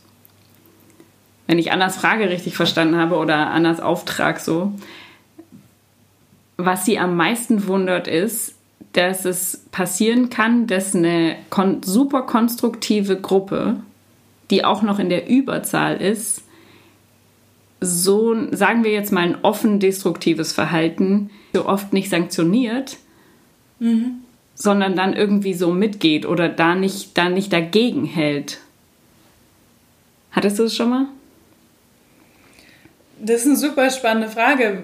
wenn 1.46 1.58
ich 1.58 1.70
Annas 1.70 1.96
Frage 1.96 2.30
richtig 2.30 2.56
verstanden 2.56 2.96
habe 2.96 3.16
oder 3.16 3.50
Annas 3.50 3.80
Auftrag 3.80 4.40
so, 4.40 4.72
was 6.56 6.84
sie 6.84 6.98
am 6.98 7.16
meisten 7.16 7.66
wundert 7.66 8.08
ist, 8.08 8.54
dass 8.94 9.24
es 9.24 9.64
passieren 9.70 10.30
kann, 10.30 10.66
dass 10.66 10.94
eine 10.94 11.36
kon 11.50 11.82
super 11.82 12.22
konstruktive 12.22 13.20
Gruppe, 13.20 13.76
die 14.50 14.64
auch 14.64 14.82
noch 14.82 14.98
in 14.98 15.08
der 15.08 15.28
Überzahl 15.28 15.96
ist, 16.00 16.42
so, 17.80 18.36
sagen 18.52 18.84
wir 18.84 18.92
jetzt 18.92 19.12
mal, 19.12 19.24
ein 19.24 19.38
offen 19.42 19.80
destruktives 19.80 20.52
Verhalten 20.52 21.30
so 21.52 21.66
oft 21.66 21.92
nicht 21.92 22.08
sanktioniert, 22.10 22.96
mhm. 23.80 24.22
Sondern 24.62 24.94
dann 24.94 25.14
irgendwie 25.14 25.54
so 25.54 25.72
mitgeht 25.72 26.24
oder 26.24 26.48
da 26.48 26.74
nicht, 26.74 27.18
da 27.18 27.28
nicht 27.28 27.52
dagegen 27.52 28.04
hält. 28.04 28.58
Hattest 30.30 30.58
du 30.58 30.64
es 30.64 30.76
schon 30.76 30.90
mal? 30.90 31.06
Das 33.18 33.42
ist 33.42 33.46
eine 33.46 33.56
super 33.56 33.90
spannende 33.90 34.28
Frage. 34.28 34.82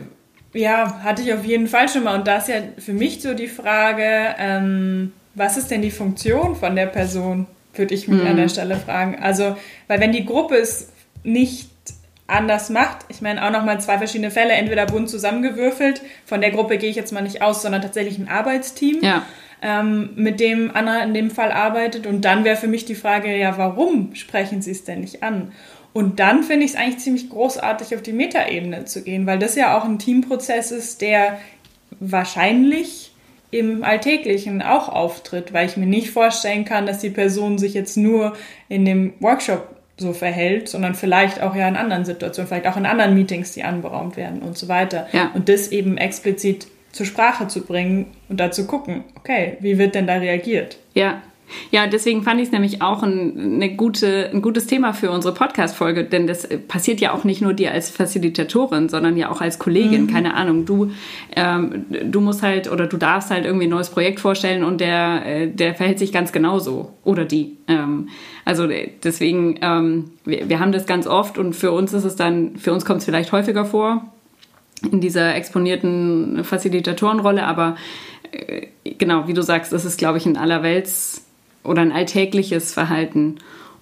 Ja, 0.52 1.00
hatte 1.02 1.22
ich 1.22 1.32
auf 1.32 1.44
jeden 1.44 1.68
Fall 1.68 1.88
schon 1.88 2.04
mal. 2.04 2.16
Und 2.18 2.26
da 2.26 2.38
ist 2.38 2.48
ja 2.48 2.56
für 2.78 2.92
mich 2.92 3.22
so 3.22 3.34
die 3.34 3.48
Frage, 3.48 4.34
ähm, 4.38 5.12
was 5.34 5.56
ist 5.56 5.70
denn 5.70 5.82
die 5.82 5.90
Funktion 5.90 6.56
von 6.56 6.74
der 6.74 6.86
Person, 6.86 7.46
würde 7.74 7.94
ich 7.94 8.08
mich 8.08 8.20
mhm. 8.20 8.26
an 8.26 8.36
der 8.36 8.48
Stelle 8.48 8.76
fragen. 8.76 9.18
Also, 9.20 9.56
weil 9.86 10.00
wenn 10.00 10.12
die 10.12 10.24
Gruppe 10.26 10.56
es 10.56 10.92
nicht 11.22 11.68
anders 12.28 12.68
macht. 12.68 13.06
Ich 13.08 13.22
meine 13.22 13.44
auch 13.44 13.50
nochmal 13.50 13.80
zwei 13.80 13.98
verschiedene 13.98 14.30
Fälle, 14.30 14.52
entweder 14.52 14.86
bunt 14.86 15.08
zusammengewürfelt, 15.08 16.02
von 16.26 16.40
der 16.40 16.50
Gruppe 16.50 16.78
gehe 16.78 16.90
ich 16.90 16.96
jetzt 16.96 17.12
mal 17.12 17.22
nicht 17.22 17.42
aus, 17.42 17.62
sondern 17.62 17.82
tatsächlich 17.82 18.18
ein 18.18 18.28
Arbeitsteam, 18.28 18.98
ja. 19.00 19.24
Ähm, 19.62 20.10
mit 20.16 20.40
dem 20.40 20.70
Anna 20.74 21.02
in 21.02 21.14
dem 21.14 21.30
Fall 21.30 21.52
arbeitet. 21.52 22.06
Und 22.06 22.24
dann 22.24 22.44
wäre 22.44 22.56
für 22.56 22.68
mich 22.68 22.84
die 22.84 22.94
Frage, 22.94 23.36
ja, 23.36 23.58
warum 23.58 24.14
sprechen 24.14 24.62
sie 24.62 24.70
es 24.70 24.84
denn 24.84 25.00
nicht 25.00 25.22
an? 25.22 25.52
Und 25.92 26.20
dann 26.20 26.42
finde 26.42 26.64
ich 26.64 26.72
es 26.72 26.76
eigentlich 26.76 26.98
ziemlich 26.98 27.30
großartig, 27.30 27.94
auf 27.94 28.02
die 28.02 28.12
Metaebene 28.12 28.84
zu 28.84 29.02
gehen, 29.02 29.26
weil 29.26 29.38
das 29.38 29.56
ja 29.56 29.76
auch 29.76 29.84
ein 29.84 29.98
Teamprozess 29.98 30.70
ist, 30.70 31.00
der 31.00 31.38
wahrscheinlich 31.98 33.12
im 33.50 33.82
Alltäglichen 33.82 34.60
auch 34.62 34.88
auftritt, 34.88 35.52
weil 35.52 35.66
ich 35.66 35.76
mir 35.76 35.86
nicht 35.86 36.10
vorstellen 36.10 36.64
kann, 36.64 36.86
dass 36.86 36.98
die 36.98 37.10
Person 37.10 37.58
sich 37.58 37.74
jetzt 37.74 37.96
nur 37.96 38.36
in 38.68 38.84
dem 38.84 39.14
Workshop 39.20 39.74
so 39.96 40.12
verhält, 40.12 40.68
sondern 40.68 40.94
vielleicht 40.94 41.42
auch 41.42 41.56
ja 41.56 41.66
in 41.66 41.76
anderen 41.76 42.04
Situationen, 42.04 42.48
vielleicht 42.48 42.66
auch 42.66 42.76
in 42.76 42.86
anderen 42.86 43.14
Meetings, 43.14 43.52
die 43.52 43.64
anberaumt 43.64 44.16
werden 44.16 44.42
und 44.42 44.56
so 44.56 44.68
weiter. 44.68 45.08
Ja. 45.12 45.32
Und 45.34 45.48
das 45.48 45.68
eben 45.68 45.96
explizit 45.96 46.68
zur 46.92 47.06
Sprache 47.06 47.48
zu 47.48 47.62
bringen 47.62 48.06
und 48.28 48.40
da 48.40 48.50
zu 48.50 48.66
gucken, 48.66 49.04
okay, 49.16 49.56
wie 49.60 49.78
wird 49.78 49.94
denn 49.94 50.06
da 50.06 50.14
reagiert? 50.14 50.78
Ja, 50.94 51.22
ja, 51.70 51.86
deswegen 51.86 52.22
fand 52.22 52.40
ich 52.40 52.46
es 52.46 52.52
nämlich 52.52 52.82
auch 52.82 53.02
ein, 53.02 53.54
eine 53.54 53.74
gute, 53.74 54.30
ein 54.32 54.42
gutes 54.42 54.66
Thema 54.66 54.92
für 54.92 55.10
unsere 55.10 55.34
Podcast-Folge, 55.34 56.04
denn 56.04 56.26
das 56.26 56.48
passiert 56.68 57.00
ja 57.00 57.12
auch 57.12 57.24
nicht 57.24 57.40
nur 57.40 57.54
dir 57.54 57.72
als 57.72 57.90
Facilitatorin, 57.90 58.88
sondern 58.88 59.16
ja 59.16 59.30
auch 59.30 59.40
als 59.40 59.58
Kollegin. 59.58 60.02
Mhm. 60.02 60.06
Keine 60.08 60.34
Ahnung, 60.34 60.66
du, 60.66 60.90
ähm, 61.34 61.86
du 61.88 62.20
musst 62.20 62.42
halt 62.42 62.70
oder 62.70 62.86
du 62.86 62.96
darfst 62.96 63.30
halt 63.30 63.44
irgendwie 63.44 63.66
ein 63.66 63.70
neues 63.70 63.90
Projekt 63.90 64.20
vorstellen 64.20 64.64
und 64.64 64.80
der, 64.80 65.24
äh, 65.24 65.48
der 65.48 65.74
verhält 65.74 65.98
sich 65.98 66.12
ganz 66.12 66.32
genauso 66.32 66.92
oder 67.04 67.24
die. 67.24 67.56
Ähm, 67.66 68.08
also 68.44 68.68
deswegen, 69.02 69.58
ähm, 69.62 70.10
wir, 70.24 70.48
wir 70.48 70.60
haben 70.60 70.72
das 70.72 70.86
ganz 70.86 71.06
oft 71.06 71.38
und 71.38 71.54
für 71.54 71.72
uns 71.72 71.92
ist 71.92 72.04
es 72.04 72.16
dann, 72.16 72.56
für 72.56 72.72
uns 72.72 72.84
kommt 72.84 72.98
es 72.98 73.04
vielleicht 73.04 73.32
häufiger 73.32 73.64
vor 73.64 74.12
in 74.82 75.00
dieser 75.00 75.34
exponierten 75.34 76.44
Facilitatorenrolle, 76.44 77.44
aber 77.44 77.76
äh, 78.32 78.66
genau, 78.84 79.26
wie 79.26 79.34
du 79.34 79.42
sagst, 79.42 79.72
das 79.72 79.84
ist, 79.84 79.98
glaube 79.98 80.18
ich, 80.18 80.26
in 80.26 80.36
aller 80.36 80.62
Welt 80.62 80.88
oder 81.64 81.82
ein 81.82 81.92
alltägliches 81.92 82.72
Verhalten. 82.72 83.36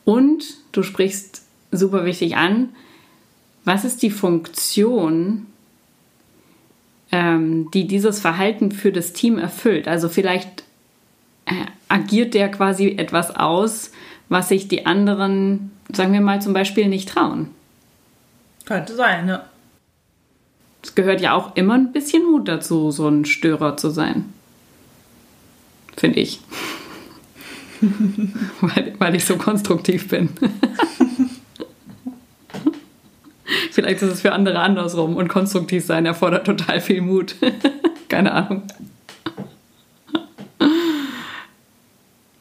Und 0.05 0.45
du 0.73 0.83
sprichst 0.83 1.43
super 1.71 2.05
wichtig 2.05 2.37
an, 2.37 2.71
was 3.65 3.85
ist 3.85 4.03
die 4.03 4.11
Funktion, 4.11 5.47
ähm, 7.11 7.71
die 7.73 7.87
dieses 7.87 8.21
Verhalten 8.21 8.71
für 8.73 8.93
das 8.93 9.12
Team 9.12 9.38
erfüllt? 9.38 9.88
Also 9.88 10.09
vielleicht 10.09 10.62
äh, 11.47 11.53
agiert 11.88 12.35
der 12.35 12.49
quasi 12.50 12.91
etwas 12.97 13.35
aus, 13.35 13.91
was 14.29 14.49
sich 14.49 14.69
die 14.69 14.87
anderen, 14.87 15.73
sagen 15.93 16.12
wir 16.12 16.21
mal 16.21 16.41
zum 16.41 16.53
Beispiel, 16.53 16.88
nicht 16.88 17.09
trauen. 17.09 17.50
Könnte 18.65 18.95
sein, 18.95 19.26
ne? 19.26 19.43
Gehört 20.97 21.21
ja 21.21 21.35
auch 21.35 21.55
immer 21.55 21.75
ein 21.75 21.93
bisschen 21.93 22.25
Mut 22.25 22.49
dazu, 22.49 22.91
so 22.91 23.07
ein 23.07 23.25
Störer 23.25 23.76
zu 23.76 23.91
sein. 23.91 24.33
Finde 25.97 26.19
ich. 26.19 26.41
weil, 28.61 28.95
weil 28.99 29.15
ich 29.15 29.25
so 29.25 29.37
konstruktiv 29.37 30.09
bin. 30.09 30.31
Vielleicht 33.71 34.00
ist 34.00 34.11
es 34.11 34.23
für 34.23 34.33
andere 34.33 34.59
andersrum 34.61 35.17
und 35.17 35.29
konstruktiv 35.29 35.85
sein 35.85 36.07
erfordert 36.07 36.47
total 36.47 36.81
viel 36.81 37.03
Mut. 37.03 37.37
Keine 38.09 38.33
Ahnung. 38.33 38.62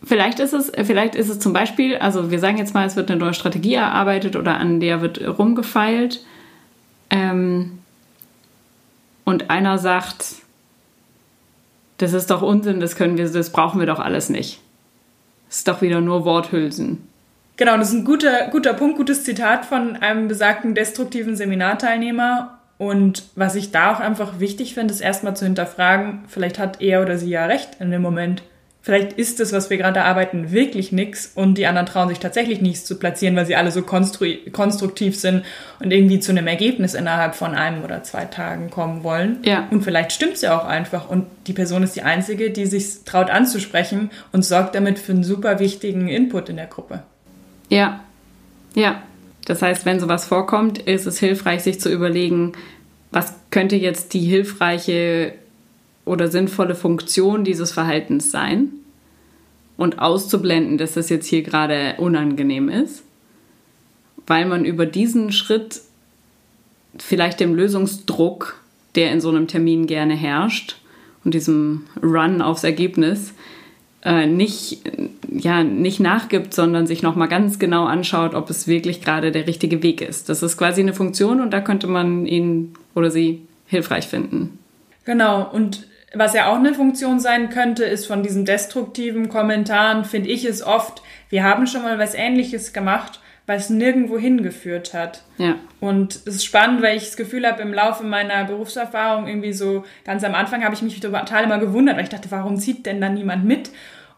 Vielleicht 0.01 0.39
ist, 0.39 0.53
es, 0.53 0.71
vielleicht 0.85 1.15
ist 1.15 1.29
es 1.29 1.39
zum 1.39 1.51
Beispiel, 1.51 1.97
also 1.97 2.31
wir 2.31 2.39
sagen 2.39 2.57
jetzt 2.57 2.73
mal, 2.73 2.85
es 2.85 2.95
wird 2.95 3.09
eine 3.09 3.19
neue 3.19 3.33
Strategie 3.33 3.73
erarbeitet 3.73 4.35
oder 4.35 4.57
an 4.57 4.79
der 4.79 5.01
wird 5.01 5.19
rumgefeilt. 5.19 6.23
Ähm, 7.09 7.79
und 9.25 9.49
einer 9.49 9.77
sagt, 9.77 10.35
das 11.97 12.13
ist 12.13 12.29
doch 12.29 12.41
Unsinn, 12.41 12.79
das 12.79 12.95
können 12.95 13.17
wir, 13.17 13.29
das 13.29 13.49
brauchen 13.49 13.79
wir 13.79 13.87
doch 13.87 13.99
alles 13.99 14.29
nicht. 14.29 14.61
Das 15.47 15.57
ist 15.57 15.67
doch 15.67 15.81
wieder 15.81 16.01
nur 16.01 16.25
Worthülsen. 16.25 17.07
Genau, 17.57 17.77
das 17.77 17.89
ist 17.89 17.95
ein 17.95 18.05
guter, 18.05 18.49
guter 18.49 18.73
Punkt, 18.73 18.97
gutes 18.97 19.23
Zitat 19.23 19.65
von 19.65 19.95
einem 19.95 20.27
besagten 20.27 20.75
destruktiven 20.75 21.35
Seminarteilnehmer. 21.35 22.57
Und 22.77 23.23
was 23.35 23.55
ich 23.55 23.71
da 23.71 23.93
auch 23.93 24.01
einfach 24.01 24.39
wichtig 24.39 24.73
finde, 24.73 24.93
ist 24.93 24.99
erstmal 24.99 25.37
zu 25.37 25.45
hinterfragen, 25.45 26.25
vielleicht 26.27 26.59
hat 26.59 26.81
er 26.81 27.01
oder 27.01 27.17
sie 27.17 27.29
ja 27.29 27.45
recht 27.45 27.77
in 27.79 27.91
dem 27.91 28.01
Moment. 28.01 28.43
Vielleicht 28.85 29.13
ist 29.13 29.39
das, 29.39 29.51
was 29.51 29.71
wir 29.71 29.77
gerade 29.77 30.03
arbeiten, 30.03 30.51
wirklich 30.51 30.91
nichts 30.91 31.31
und 31.33 31.57
die 31.57 31.65
anderen 31.65 31.87
trauen 31.87 32.07
sich 32.07 32.19
tatsächlich 32.19 32.61
nichts 32.61 32.85
zu 32.85 32.99
platzieren, 32.99 33.35
weil 33.35 33.47
sie 33.47 33.55
alle 33.55 33.71
so 33.71 33.81
konstru 33.81 34.27
konstruktiv 34.51 35.19
sind 35.19 35.43
und 35.79 35.89
irgendwie 35.89 36.19
zu 36.19 36.31
einem 36.31 36.45
Ergebnis 36.45 36.93
innerhalb 36.93 37.33
von 37.33 37.55
einem 37.55 37.83
oder 37.83 38.03
zwei 38.03 38.25
Tagen 38.25 38.69
kommen 38.69 39.03
wollen. 39.03 39.39
Ja. 39.41 39.67
Und 39.71 39.81
vielleicht 39.81 40.11
stimmt 40.11 40.33
es 40.33 40.41
ja 40.41 40.55
auch 40.55 40.65
einfach 40.65 41.09
und 41.09 41.25
die 41.47 41.53
Person 41.53 41.81
ist 41.81 41.95
die 41.95 42.03
Einzige, 42.03 42.51
die 42.51 42.67
sich 42.67 43.03
traut 43.05 43.31
anzusprechen 43.31 44.11
und 44.31 44.45
sorgt 44.45 44.75
damit 44.75 44.99
für 44.99 45.13
einen 45.13 45.23
super 45.23 45.57
wichtigen 45.57 46.07
Input 46.07 46.49
in 46.49 46.57
der 46.57 46.67
Gruppe. 46.67 47.01
Ja, 47.69 48.01
ja. 48.75 49.01
Das 49.45 49.63
heißt, 49.63 49.87
wenn 49.87 49.99
sowas 49.99 50.25
vorkommt, 50.25 50.77
ist 50.77 51.07
es 51.07 51.17
hilfreich, 51.17 51.63
sich 51.63 51.79
zu 51.79 51.91
überlegen, 51.91 52.53
was 53.09 53.33
könnte 53.49 53.77
jetzt 53.77 54.13
die 54.13 54.19
hilfreiche 54.19 55.33
oder 56.05 56.29
sinnvolle 56.29 56.75
Funktion 56.75 57.43
dieses 57.43 57.71
Verhaltens 57.71 58.31
sein 58.31 58.69
und 59.77 59.99
auszublenden, 59.99 60.77
dass 60.77 60.93
das 60.93 61.09
jetzt 61.09 61.27
hier 61.27 61.41
gerade 61.41 61.95
unangenehm 61.97 62.69
ist, 62.69 63.03
weil 64.27 64.45
man 64.45 64.65
über 64.65 64.85
diesen 64.85 65.31
Schritt 65.31 65.81
vielleicht 66.97 67.39
dem 67.39 67.55
Lösungsdruck, 67.55 68.61
der 68.95 69.11
in 69.11 69.19
so 69.19 69.29
einem 69.29 69.47
Termin 69.47 69.87
gerne 69.87 70.15
herrscht 70.15 70.77
und 71.25 71.33
diesem 71.33 71.85
Run 72.01 72.41
aufs 72.41 72.63
Ergebnis, 72.63 73.33
äh, 74.03 74.27
nicht, 74.27 74.81
ja, 75.29 75.63
nicht 75.63 75.99
nachgibt, 75.99 76.53
sondern 76.53 76.87
sich 76.87 77.01
nochmal 77.01 77.27
ganz 77.27 77.59
genau 77.59 77.85
anschaut, 77.85 78.35
ob 78.35 78.49
es 78.49 78.67
wirklich 78.67 79.01
gerade 79.01 79.31
der 79.31 79.47
richtige 79.47 79.81
Weg 79.81 80.01
ist. 80.01 80.29
Das 80.29 80.43
ist 80.43 80.57
quasi 80.57 80.81
eine 80.81 80.93
Funktion 80.93 81.41
und 81.41 81.51
da 81.51 81.59
könnte 81.59 81.87
man 81.87 82.25
ihn 82.27 82.75
oder 82.93 83.09
sie 83.09 83.41
hilfreich 83.65 84.05
finden. 84.05 84.59
Genau, 85.05 85.49
und 85.51 85.87
was 86.15 86.33
ja 86.33 86.47
auch 86.47 86.55
eine 86.55 86.73
Funktion 86.73 87.19
sein 87.19 87.49
könnte, 87.49 87.83
ist 87.83 88.05
von 88.07 88.23
diesen 88.23 88.45
destruktiven 88.45 89.29
Kommentaren, 89.29 90.05
finde 90.05 90.29
ich 90.29 90.45
es 90.45 90.63
oft, 90.63 91.01
wir 91.29 91.43
haben 91.43 91.67
schon 91.67 91.83
mal 91.83 91.99
was 91.99 92.13
Ähnliches 92.13 92.73
gemacht, 92.73 93.19
was 93.47 93.69
nirgendwo 93.69 94.17
hingeführt 94.17 94.93
hat. 94.93 95.23
Ja. 95.37 95.55
Und 95.79 96.15
es 96.25 96.35
ist 96.35 96.45
spannend, 96.45 96.81
weil 96.81 96.97
ich 96.97 97.05
das 97.05 97.17
Gefühl 97.17 97.45
habe, 97.45 97.61
im 97.61 97.73
Laufe 97.73 98.03
meiner 98.03 98.43
Berufserfahrung 98.45 99.27
irgendwie 99.27 99.53
so, 99.53 99.83
ganz 100.03 100.23
am 100.23 100.33
Anfang 100.33 100.63
habe 100.63 100.73
ich 100.73 100.81
mich 100.81 100.99
total 100.99 101.43
immer 101.43 101.59
gewundert, 101.59 101.95
weil 101.95 102.03
ich 102.03 102.09
dachte, 102.09 102.31
warum 102.31 102.57
zieht 102.57 102.85
denn 102.85 103.01
da 103.01 103.09
niemand 103.09 103.45
mit? 103.45 103.69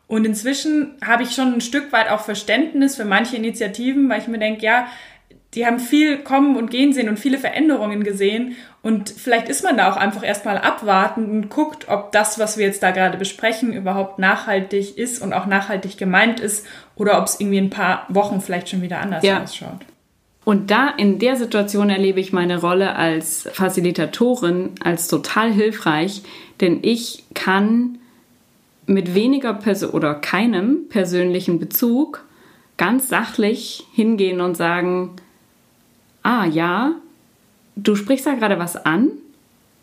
Und 0.07 0.25
inzwischen 0.25 0.95
habe 1.05 1.23
ich 1.23 1.31
schon 1.31 1.53
ein 1.53 1.61
Stück 1.61 1.91
weit 1.91 2.09
auch 2.09 2.21
Verständnis 2.21 2.95
für 2.95 3.03
manche 3.03 3.35
Initiativen, 3.35 4.09
weil 4.09 4.21
ich 4.21 4.29
mir 4.29 4.39
denke, 4.39 4.65
ja, 4.65 4.87
die 5.57 5.65
haben 5.65 5.79
viel 5.79 6.19
kommen 6.19 6.55
und 6.55 6.69
gehen 6.69 6.93
sehen 6.93 7.09
und 7.09 7.17
viele 7.17 7.39
Veränderungen 7.39 8.03
gesehen. 8.03 8.55
Und 8.83 9.09
vielleicht 9.09 9.49
ist 9.49 9.63
man 9.63 9.75
da 9.75 9.91
auch 9.91 9.97
einfach 9.97 10.23
erstmal 10.23 10.59
abwartend 10.59 11.29
und 11.29 11.49
guckt, 11.49 11.89
ob 11.89 12.11
das, 12.11 12.37
was 12.37 12.59
wir 12.59 12.67
jetzt 12.67 12.83
da 12.83 12.91
gerade 12.91 13.17
besprechen, 13.17 13.73
überhaupt 13.73 14.19
nachhaltig 14.19 14.99
ist 14.99 15.19
und 15.19 15.33
auch 15.33 15.47
nachhaltig 15.47 15.97
gemeint 15.97 16.39
ist 16.39 16.65
oder 16.95 17.17
ob 17.19 17.25
es 17.25 17.39
irgendwie 17.39 17.57
in 17.57 17.65
ein 17.65 17.69
paar 17.71 18.05
Wochen 18.09 18.39
vielleicht 18.39 18.69
schon 18.69 18.83
wieder 18.83 18.99
anders 18.99 19.23
ja. 19.23 19.41
ausschaut. 19.41 19.79
Und 20.45 20.69
da 20.69 20.89
in 20.89 21.17
der 21.17 21.35
Situation 21.35 21.89
erlebe 21.89 22.19
ich 22.19 22.31
meine 22.31 22.61
Rolle 22.61 22.95
als 22.95 23.49
Facilitatorin 23.51 24.75
als 24.83 25.07
total 25.07 25.51
hilfreich, 25.51 26.21
denn 26.61 26.79
ich 26.83 27.23
kann 27.33 27.97
mit 28.85 29.15
weniger 29.15 29.55
Person 29.55 29.89
oder 29.89 30.13
keinem 30.13 30.87
persönlichen 30.87 31.57
Bezug 31.59 32.23
ganz 32.77 33.09
sachlich 33.09 33.85
hingehen 33.93 34.39
und 34.39 34.55
sagen, 34.55 35.15
ah 36.27 36.45
ja, 36.45 36.91
du 37.77 37.95
sprichst 37.95 38.25
da 38.25 38.33
gerade 38.33 38.59
was 38.59 38.75
an, 38.75 39.11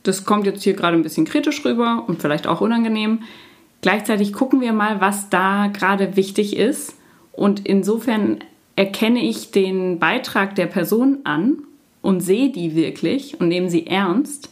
das 0.02 0.26
kommt 0.26 0.44
jetzt 0.44 0.62
hier 0.62 0.74
gerade 0.74 0.94
ein 0.94 1.02
bisschen 1.02 1.24
kritisch 1.24 1.64
rüber 1.64 2.04
und 2.06 2.20
vielleicht 2.20 2.46
auch 2.46 2.60
unangenehm. 2.60 3.20
Gleichzeitig 3.80 4.34
gucken 4.34 4.60
wir 4.60 4.74
mal, 4.74 5.00
was 5.00 5.30
da 5.30 5.68
gerade 5.68 6.16
wichtig 6.16 6.58
ist 6.58 6.96
und 7.32 7.66
insofern 7.66 8.40
erkenne 8.76 9.20
ich 9.20 9.52
den 9.52 9.98
Beitrag 9.98 10.54
der 10.54 10.66
Person 10.66 11.20
an 11.24 11.58
und 12.02 12.20
sehe 12.20 12.50
die 12.50 12.76
wirklich 12.76 13.40
und 13.40 13.48
nehme 13.48 13.70
sie 13.70 13.86
ernst 13.86 14.50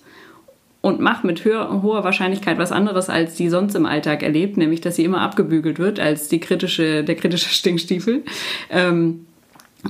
und 0.80 0.98
mache 0.98 1.26
mit 1.26 1.44
hoher 1.44 2.04
Wahrscheinlichkeit 2.04 2.56
was 2.56 2.72
anderes, 2.72 3.10
als 3.10 3.34
die 3.34 3.50
sonst 3.50 3.74
im 3.74 3.84
Alltag 3.84 4.22
erlebt, 4.22 4.56
nämlich 4.56 4.80
dass 4.80 4.96
sie 4.96 5.04
immer 5.04 5.20
abgebügelt 5.20 5.78
wird 5.78 6.00
als 6.00 6.28
die 6.28 6.40
kritische, 6.40 7.04
der 7.04 7.16
kritische 7.16 7.48
Stinkstiefel. 7.54 8.22
Ähm, 8.70 9.26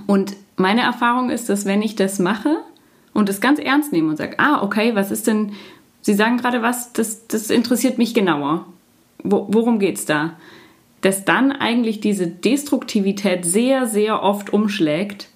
und 0.06 0.35
meine 0.62 0.81
Erfahrung 0.81 1.28
ist, 1.28 1.50
dass 1.50 1.66
wenn 1.66 1.83
ich 1.83 1.97
das 1.97 2.19
mache 2.19 2.57
und 3.12 3.28
es 3.28 3.42
ganz 3.42 3.59
ernst 3.59 3.92
nehme 3.92 4.09
und 4.09 4.16
sage, 4.16 4.38
ah, 4.38 4.62
okay, 4.62 4.95
was 4.95 5.11
ist 5.11 5.26
denn, 5.26 5.52
Sie 6.00 6.14
sagen 6.14 6.38
gerade 6.38 6.62
was, 6.62 6.92
das, 6.92 7.28
das 7.28 7.50
interessiert 7.50 7.99
mich 7.99 8.14
genauer. 8.14 8.66
Wo, 9.23 9.47
worum 9.50 9.78
geht's 9.78 10.04
da? 10.04 10.37
Dass 11.00 11.25
dann 11.25 11.52
eigentlich 11.52 12.00
diese 12.00 12.26
Destruktivität 12.26 13.45
sehr, 13.45 13.87
sehr 13.87 14.23
oft 14.23 14.52
umschlägt. 14.52 15.28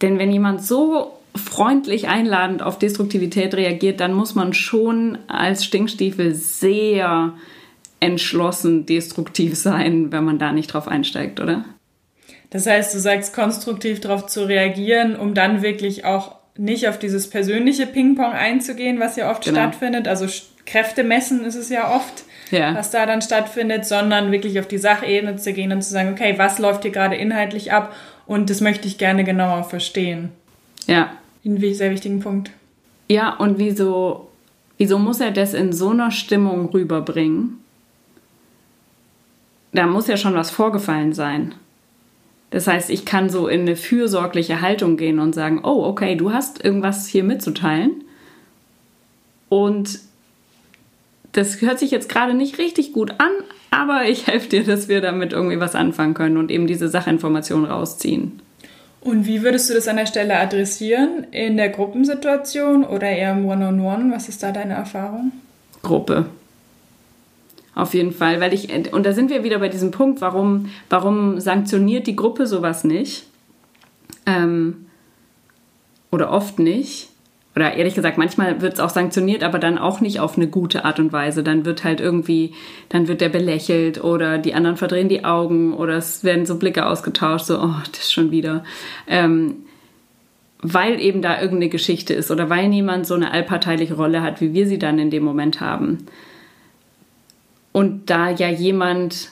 Denn 0.00 0.18
wenn 0.18 0.32
jemand 0.32 0.64
so 0.64 1.12
freundlich 1.36 2.08
einladend 2.08 2.62
auf 2.62 2.78
Destruktivität 2.78 3.54
reagiert, 3.54 4.00
dann 4.00 4.14
muss 4.14 4.34
man 4.34 4.52
schon 4.52 5.18
als 5.28 5.64
Stinkstiefel 5.64 6.34
sehr 6.34 7.34
entschlossen 8.00 8.84
destruktiv 8.84 9.56
sein, 9.56 10.10
wenn 10.10 10.24
man 10.24 10.38
da 10.38 10.52
nicht 10.52 10.72
drauf 10.72 10.88
einsteigt, 10.88 11.38
oder? 11.40 11.64
Das 12.52 12.66
heißt, 12.66 12.94
du 12.94 12.98
sagst 13.00 13.34
konstruktiv 13.34 14.00
darauf 14.00 14.26
zu 14.26 14.44
reagieren, 14.44 15.16
um 15.16 15.32
dann 15.32 15.62
wirklich 15.62 16.04
auch 16.04 16.36
nicht 16.58 16.86
auf 16.86 16.98
dieses 16.98 17.30
persönliche 17.30 17.86
Ping-Pong 17.86 18.32
einzugehen, 18.32 19.00
was 19.00 19.16
ja 19.16 19.30
oft 19.30 19.44
genau. 19.44 19.58
stattfindet. 19.58 20.06
Also 20.06 20.26
Kräfte 20.66 21.02
messen 21.02 21.44
ist 21.46 21.54
es 21.54 21.70
ja 21.70 21.96
oft, 21.96 22.24
ja. 22.50 22.74
was 22.74 22.90
da 22.90 23.06
dann 23.06 23.22
stattfindet, 23.22 23.86
sondern 23.86 24.32
wirklich 24.32 24.60
auf 24.60 24.68
die 24.68 24.76
Sachebene 24.76 25.36
zu 25.36 25.54
gehen 25.54 25.72
und 25.72 25.80
zu 25.80 25.90
sagen, 25.90 26.12
okay, 26.12 26.34
was 26.36 26.58
läuft 26.58 26.82
hier 26.82 26.90
gerade 26.90 27.16
inhaltlich 27.16 27.72
ab 27.72 27.96
und 28.26 28.50
das 28.50 28.60
möchte 28.60 28.86
ich 28.86 28.98
gerne 28.98 29.24
genauer 29.24 29.64
verstehen. 29.64 30.28
Ja. 30.86 31.10
Ein 31.46 31.58
sehr 31.72 31.90
wichtigen 31.90 32.20
Punkt. 32.20 32.50
Ja, 33.08 33.34
und 33.34 33.58
wieso, 33.58 34.28
wieso 34.76 34.98
muss 34.98 35.20
er 35.20 35.30
das 35.30 35.54
in 35.54 35.72
so 35.72 35.88
einer 35.88 36.10
Stimmung 36.10 36.68
rüberbringen? 36.68 37.60
Da 39.72 39.86
muss 39.86 40.06
ja 40.06 40.18
schon 40.18 40.34
was 40.34 40.50
vorgefallen 40.50 41.14
sein. 41.14 41.54
Das 42.52 42.66
heißt, 42.66 42.90
ich 42.90 43.06
kann 43.06 43.30
so 43.30 43.48
in 43.48 43.62
eine 43.62 43.76
fürsorgliche 43.76 44.60
Haltung 44.60 44.98
gehen 44.98 45.18
und 45.18 45.34
sagen, 45.34 45.62
oh, 45.64 45.84
okay, 45.84 46.16
du 46.16 46.32
hast 46.32 46.62
irgendwas 46.62 47.06
hier 47.06 47.24
mitzuteilen. 47.24 48.04
Und 49.48 50.00
das 51.32 51.62
hört 51.62 51.78
sich 51.78 51.90
jetzt 51.90 52.10
gerade 52.10 52.34
nicht 52.34 52.58
richtig 52.58 52.92
gut 52.92 53.12
an, 53.18 53.30
aber 53.70 54.04
ich 54.04 54.26
helfe 54.26 54.50
dir, 54.50 54.64
dass 54.64 54.88
wir 54.88 55.00
damit 55.00 55.32
irgendwie 55.32 55.60
was 55.60 55.74
anfangen 55.74 56.12
können 56.12 56.36
und 56.36 56.50
eben 56.50 56.66
diese 56.66 56.88
Sachinformationen 56.88 57.70
rausziehen. 57.70 58.40
Und 59.00 59.26
wie 59.26 59.42
würdest 59.42 59.70
du 59.70 59.74
das 59.74 59.88
an 59.88 59.96
der 59.96 60.06
Stelle 60.06 60.36
adressieren? 60.36 61.26
In 61.32 61.56
der 61.56 61.70
Gruppensituation 61.70 62.84
oder 62.84 63.08
eher 63.08 63.32
im 63.32 63.46
One-on-One? 63.46 63.96
-on 63.96 64.08
-One? 64.08 64.14
Was 64.14 64.28
ist 64.28 64.42
da 64.42 64.52
deine 64.52 64.74
Erfahrung? 64.74 65.32
Gruppe. 65.82 66.26
Auf 67.74 67.94
jeden 67.94 68.12
Fall, 68.12 68.40
weil 68.40 68.52
ich, 68.52 68.68
und 68.92 69.06
da 69.06 69.12
sind 69.12 69.30
wir 69.30 69.44
wieder 69.44 69.58
bei 69.58 69.68
diesem 69.68 69.90
Punkt, 69.90 70.20
warum, 70.20 70.70
warum 70.90 71.40
sanktioniert 71.40 72.06
die 72.06 72.16
Gruppe 72.16 72.46
sowas 72.46 72.84
nicht? 72.84 73.24
Ähm, 74.26 74.86
oder 76.10 76.30
oft 76.30 76.58
nicht. 76.58 77.08
Oder 77.54 77.74
ehrlich 77.74 77.94
gesagt, 77.94 78.16
manchmal 78.16 78.62
wird 78.62 78.74
es 78.74 78.80
auch 78.80 78.90
sanktioniert, 78.90 79.42
aber 79.42 79.58
dann 79.58 79.76
auch 79.76 80.00
nicht 80.00 80.20
auf 80.20 80.36
eine 80.36 80.48
gute 80.48 80.84
Art 80.84 80.98
und 80.98 81.12
Weise. 81.12 81.42
Dann 81.42 81.64
wird 81.64 81.84
halt 81.84 82.00
irgendwie, 82.00 82.54
dann 82.88 83.08
wird 83.08 83.20
der 83.20 83.28
belächelt 83.28 84.02
oder 84.02 84.38
die 84.38 84.54
anderen 84.54 84.76
verdrehen 84.76 85.08
die 85.08 85.24
Augen 85.24 85.74
oder 85.74 85.96
es 85.96 86.24
werden 86.24 86.46
so 86.46 86.56
Blicke 86.56 86.86
ausgetauscht, 86.86 87.46
so, 87.46 87.58
oh, 87.58 87.74
das 87.92 88.12
schon 88.12 88.30
wieder. 88.30 88.64
Ähm, 89.06 89.56
weil 90.62 91.00
eben 91.00 91.20
da 91.20 91.40
irgendeine 91.40 91.68
Geschichte 91.68 92.14
ist 92.14 92.30
oder 92.30 92.48
weil 92.48 92.68
niemand 92.68 93.06
so 93.06 93.14
eine 93.14 93.32
allparteiliche 93.32 93.94
Rolle 93.94 94.22
hat, 94.22 94.40
wie 94.40 94.54
wir 94.54 94.66
sie 94.66 94.78
dann 94.78 94.98
in 94.98 95.10
dem 95.10 95.24
Moment 95.24 95.60
haben. 95.60 96.06
Und 97.72 98.10
da 98.10 98.30
ja 98.30 98.48
jemand 98.48 99.30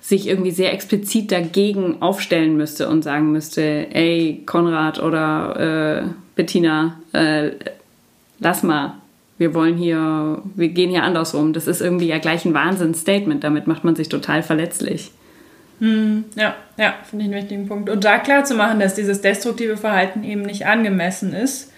sich 0.00 0.28
irgendwie 0.28 0.50
sehr 0.50 0.74
explizit 0.74 1.32
dagegen 1.32 2.02
aufstellen 2.02 2.58
müsste 2.58 2.88
und 2.88 3.02
sagen 3.02 3.32
müsste, 3.32 3.86
ey, 3.90 4.42
Konrad 4.44 5.02
oder 5.02 6.04
äh, 6.04 6.08
Bettina, 6.36 7.00
äh, 7.12 7.52
lass 8.38 8.62
mal, 8.62 8.96
wir 9.38 9.54
wollen 9.54 9.76
hier, 9.76 10.42
wir 10.54 10.68
gehen 10.68 10.90
hier 10.90 11.04
andersrum. 11.04 11.54
Das 11.54 11.66
ist 11.66 11.80
irgendwie 11.80 12.06
ja 12.06 12.18
gleich 12.18 12.44
ein 12.44 12.52
Wahnsinnsstatement, 12.52 13.42
damit 13.42 13.66
macht 13.66 13.84
man 13.84 13.96
sich 13.96 14.10
total 14.10 14.42
verletzlich. 14.42 15.10
Hm, 15.80 16.24
ja, 16.36 16.54
ja, 16.76 16.94
finde 17.08 17.24
ich 17.24 17.32
einen 17.32 17.42
wichtigen 17.42 17.66
Punkt. 17.66 17.88
Und 17.88 18.04
da 18.04 18.18
klar 18.18 18.44
zu 18.44 18.54
machen, 18.54 18.80
dass 18.80 18.94
dieses 18.94 19.22
destruktive 19.22 19.76
Verhalten 19.76 20.22
eben 20.22 20.42
nicht 20.42 20.66
angemessen 20.66 21.32
ist. 21.32 21.72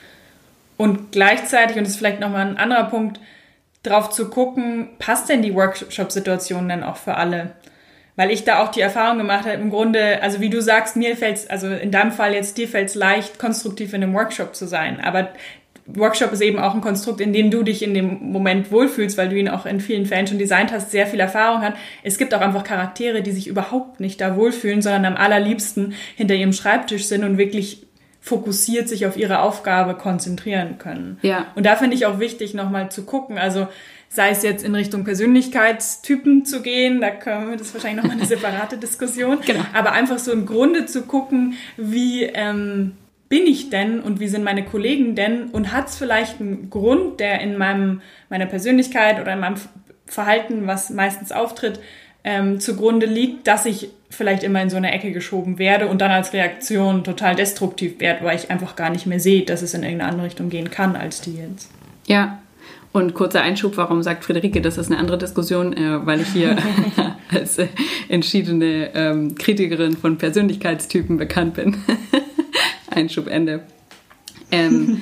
Und 0.76 1.12
gleichzeitig, 1.12 1.76
und 1.76 1.84
das 1.84 1.92
ist 1.92 1.98
vielleicht 1.98 2.20
nochmal 2.20 2.46
ein 2.46 2.58
anderer 2.58 2.84
Punkt, 2.84 3.20
drauf 3.86 4.10
zu 4.10 4.28
gucken, 4.28 4.88
passt 4.98 5.28
denn 5.28 5.42
die 5.42 5.54
Workshop-Situation 5.54 6.68
denn 6.68 6.82
auch 6.82 6.96
für 6.96 7.16
alle? 7.16 7.52
Weil 8.16 8.30
ich 8.30 8.44
da 8.44 8.62
auch 8.62 8.70
die 8.70 8.80
Erfahrung 8.80 9.18
gemacht 9.18 9.44
habe, 9.44 9.56
im 9.56 9.70
Grunde, 9.70 10.22
also 10.22 10.40
wie 10.40 10.48
du 10.48 10.62
sagst, 10.62 10.96
mir 10.96 11.16
fällt 11.16 11.36
es, 11.36 11.50
also 11.50 11.68
in 11.68 11.90
deinem 11.90 12.12
Fall 12.12 12.32
jetzt, 12.32 12.56
dir 12.56 12.66
fällt 12.66 12.88
es 12.88 12.94
leicht, 12.94 13.38
konstruktiv 13.38 13.92
in 13.92 14.02
einem 14.02 14.14
Workshop 14.14 14.56
zu 14.56 14.66
sein. 14.66 15.00
Aber 15.00 15.28
Workshop 15.86 16.32
ist 16.32 16.40
eben 16.40 16.58
auch 16.58 16.74
ein 16.74 16.80
Konstrukt, 16.80 17.20
in 17.20 17.32
dem 17.32 17.50
du 17.50 17.62
dich 17.62 17.82
in 17.82 17.94
dem 17.94 18.32
Moment 18.32 18.72
wohlfühlst, 18.72 19.16
weil 19.16 19.28
du 19.28 19.36
ihn 19.36 19.48
auch 19.48 19.66
in 19.66 19.80
vielen 19.80 20.06
Fällen 20.06 20.26
schon 20.26 20.38
designt 20.38 20.72
hast, 20.72 20.90
sehr 20.90 21.06
viel 21.06 21.20
Erfahrung 21.20 21.62
hat. 21.62 21.74
Es 22.02 22.18
gibt 22.18 22.34
auch 22.34 22.40
einfach 22.40 22.64
Charaktere, 22.64 23.22
die 23.22 23.32
sich 23.32 23.46
überhaupt 23.46 24.00
nicht 24.00 24.20
da 24.20 24.36
wohlfühlen, 24.36 24.82
sondern 24.82 25.04
am 25.04 25.16
allerliebsten 25.16 25.94
hinter 26.16 26.34
ihrem 26.34 26.52
Schreibtisch 26.52 27.06
sind 27.06 27.22
und 27.22 27.38
wirklich 27.38 27.85
fokussiert 28.26 28.88
sich 28.88 29.06
auf 29.06 29.16
ihre 29.16 29.38
Aufgabe 29.38 29.94
konzentrieren 29.94 30.78
können. 30.78 31.16
Ja. 31.22 31.46
Und 31.54 31.64
da 31.64 31.76
finde 31.76 31.94
ich 31.94 32.06
auch 32.06 32.18
wichtig, 32.18 32.54
nochmal 32.54 32.90
zu 32.90 33.04
gucken. 33.04 33.38
Also 33.38 33.68
sei 34.08 34.30
es 34.30 34.42
jetzt 34.42 34.64
in 34.64 34.74
Richtung 34.74 35.04
Persönlichkeitstypen 35.04 36.44
zu 36.44 36.60
gehen, 36.60 37.00
da 37.00 37.10
können 37.10 37.50
wir 37.50 37.56
das 37.56 37.72
wahrscheinlich 37.72 38.02
nochmal 38.02 38.16
eine 38.16 38.26
separate 38.28 38.78
Diskussion. 38.78 39.38
Genau. 39.46 39.64
Aber 39.72 39.92
einfach 39.92 40.18
so 40.18 40.32
im 40.32 40.44
Grunde 40.44 40.86
zu 40.86 41.02
gucken, 41.02 41.54
wie 41.76 42.24
ähm, 42.24 42.96
bin 43.28 43.46
ich 43.46 43.70
denn 43.70 44.00
und 44.00 44.18
wie 44.18 44.26
sind 44.26 44.42
meine 44.42 44.64
Kollegen 44.64 45.14
denn 45.14 45.44
und 45.50 45.72
hat 45.72 45.86
es 45.86 45.96
vielleicht 45.96 46.40
einen 46.40 46.68
Grund, 46.68 47.20
der 47.20 47.40
in 47.40 47.56
meinem, 47.56 48.02
meiner 48.28 48.46
Persönlichkeit 48.46 49.20
oder 49.20 49.34
in 49.34 49.40
meinem 49.40 49.56
Verhalten, 50.06 50.66
was 50.66 50.90
meistens 50.90 51.30
auftritt, 51.30 51.78
ähm, 52.26 52.58
zugrunde 52.58 53.06
liegt, 53.06 53.46
dass 53.46 53.66
ich 53.66 53.88
vielleicht 54.10 54.42
immer 54.42 54.60
in 54.60 54.68
so 54.68 54.76
eine 54.76 54.92
Ecke 54.92 55.12
geschoben 55.12 55.58
werde 55.58 55.86
und 55.86 56.00
dann 56.00 56.10
als 56.10 56.32
Reaktion 56.32 57.04
total 57.04 57.36
destruktiv 57.36 58.00
werde, 58.00 58.24
weil 58.24 58.36
ich 58.36 58.50
einfach 58.50 58.74
gar 58.74 58.90
nicht 58.90 59.06
mehr 59.06 59.20
sehe, 59.20 59.44
dass 59.44 59.62
es 59.62 59.74
in 59.74 59.84
irgendeine 59.84 60.10
andere 60.10 60.26
Richtung 60.26 60.50
gehen 60.50 60.70
kann 60.70 60.96
als 60.96 61.20
die 61.20 61.36
jetzt. 61.36 61.70
Ja. 62.06 62.40
Und 62.92 63.14
kurzer 63.14 63.42
Einschub, 63.42 63.76
warum 63.76 64.02
sagt 64.02 64.24
Friederike, 64.24 64.60
das 64.60 64.78
ist 64.78 64.90
eine 64.90 64.98
andere 64.98 65.18
Diskussion, 65.18 65.74
äh, 65.74 66.04
weil 66.04 66.22
ich 66.22 66.28
hier 66.28 66.56
als 67.30 67.58
äh, 67.58 67.68
entschiedene 68.08 68.90
ähm, 68.94 69.34
Kritikerin 69.36 69.96
von 69.96 70.18
Persönlichkeitstypen 70.18 71.18
bekannt 71.18 71.54
bin. 71.54 71.76
Einschub 72.90 73.28
Ende. 73.28 73.60
Ähm, 74.50 75.00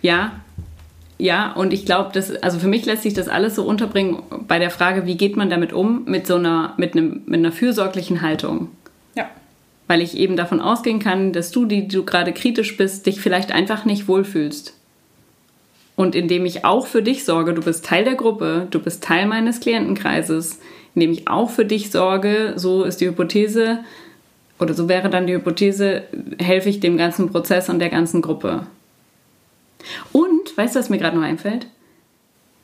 ja, 0.00 0.43
ja, 1.24 1.52
und 1.52 1.72
ich 1.72 1.86
glaube, 1.86 2.10
dass, 2.12 2.30
also 2.42 2.58
für 2.58 2.68
mich 2.68 2.84
lässt 2.84 3.02
sich 3.02 3.14
das 3.14 3.28
alles 3.28 3.54
so 3.54 3.64
unterbringen 3.64 4.22
bei 4.46 4.58
der 4.58 4.68
Frage, 4.68 5.06
wie 5.06 5.16
geht 5.16 5.38
man 5.38 5.48
damit 5.48 5.72
um, 5.72 6.04
mit 6.04 6.26
so 6.26 6.34
einer, 6.34 6.74
mit 6.76 6.94
einem, 6.94 7.22
mit 7.24 7.38
einer 7.38 7.50
fürsorglichen 7.50 8.20
Haltung. 8.20 8.68
Ja. 9.14 9.30
Weil 9.88 10.02
ich 10.02 10.18
eben 10.18 10.36
davon 10.36 10.60
ausgehen 10.60 10.98
kann, 10.98 11.32
dass 11.32 11.50
du, 11.50 11.64
die 11.64 11.88
du 11.88 12.04
gerade 12.04 12.34
kritisch 12.34 12.76
bist, 12.76 13.06
dich 13.06 13.22
vielleicht 13.22 13.52
einfach 13.52 13.86
nicht 13.86 14.06
wohlfühlst. 14.06 14.74
Und 15.96 16.14
indem 16.14 16.44
ich 16.44 16.66
auch 16.66 16.86
für 16.86 17.02
dich 17.02 17.24
sorge, 17.24 17.54
du 17.54 17.62
bist 17.62 17.86
Teil 17.86 18.04
der 18.04 18.16
Gruppe, 18.16 18.66
du 18.70 18.78
bist 18.78 19.02
Teil 19.02 19.24
meines 19.24 19.60
Klientenkreises, 19.60 20.60
indem 20.94 21.10
ich 21.10 21.26
auch 21.26 21.48
für 21.48 21.64
dich 21.64 21.90
sorge, 21.90 22.52
so 22.56 22.84
ist 22.84 23.00
die 23.00 23.06
Hypothese, 23.06 23.78
oder 24.58 24.74
so 24.74 24.90
wäre 24.90 25.08
dann 25.08 25.26
die 25.26 25.32
Hypothese, 25.32 26.02
helfe 26.38 26.68
ich 26.68 26.80
dem 26.80 26.98
ganzen 26.98 27.30
Prozess 27.30 27.70
und 27.70 27.78
der 27.78 27.88
ganzen 27.88 28.20
Gruppe. 28.20 28.66
Und, 30.12 30.43
weißt 30.56 30.74
du, 30.74 30.78
was 30.78 30.90
mir 30.90 30.98
gerade 30.98 31.16
noch 31.16 31.24
einfällt? 31.24 31.66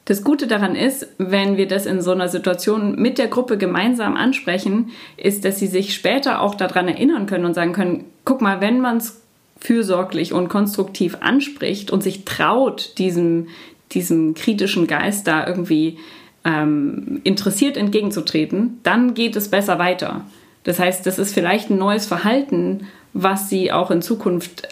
Das 0.06 0.24
Gute 0.24 0.46
daran 0.46 0.74
ist, 0.74 1.06
wenn 1.18 1.56
wir 1.56 1.68
das 1.68 1.86
in 1.86 2.00
so 2.00 2.10
einer 2.10 2.28
Situation 2.28 2.96
mit 2.96 3.18
der 3.18 3.28
Gruppe 3.28 3.58
gemeinsam 3.58 4.16
ansprechen, 4.16 4.90
ist, 5.16 5.44
dass 5.44 5.58
sie 5.58 5.68
sich 5.68 5.94
später 5.94 6.40
auch 6.40 6.54
daran 6.56 6.88
erinnern 6.88 7.26
können 7.26 7.44
und 7.44 7.54
sagen 7.54 7.72
können, 7.72 8.06
guck 8.24 8.40
mal, 8.40 8.60
wenn 8.60 8.80
man 8.80 8.96
es 8.96 9.20
fürsorglich 9.60 10.32
und 10.32 10.48
konstruktiv 10.48 11.18
anspricht 11.20 11.90
und 11.90 12.02
sich 12.02 12.24
traut, 12.24 12.98
diesem, 12.98 13.48
diesem 13.92 14.34
kritischen 14.34 14.86
Geist 14.86 15.26
da 15.28 15.46
irgendwie 15.46 15.98
ähm, 16.44 17.20
interessiert 17.22 17.76
entgegenzutreten, 17.76 18.80
dann 18.82 19.14
geht 19.14 19.36
es 19.36 19.48
besser 19.48 19.78
weiter. 19.78 20.24
Das 20.64 20.78
heißt, 20.78 21.06
das 21.06 21.18
ist 21.18 21.34
vielleicht 21.34 21.70
ein 21.70 21.78
neues 21.78 22.06
Verhalten, 22.06 22.86
was 23.12 23.48
sie 23.48 23.70
auch 23.70 23.90
in 23.90 24.02
Zukunft 24.02 24.68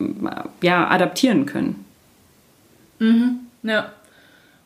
äh, 0.00 0.04
ja, 0.60 0.88
adaptieren 0.88 1.46
können. 1.46 1.84
Mhm, 3.02 3.40
ja. 3.62 3.92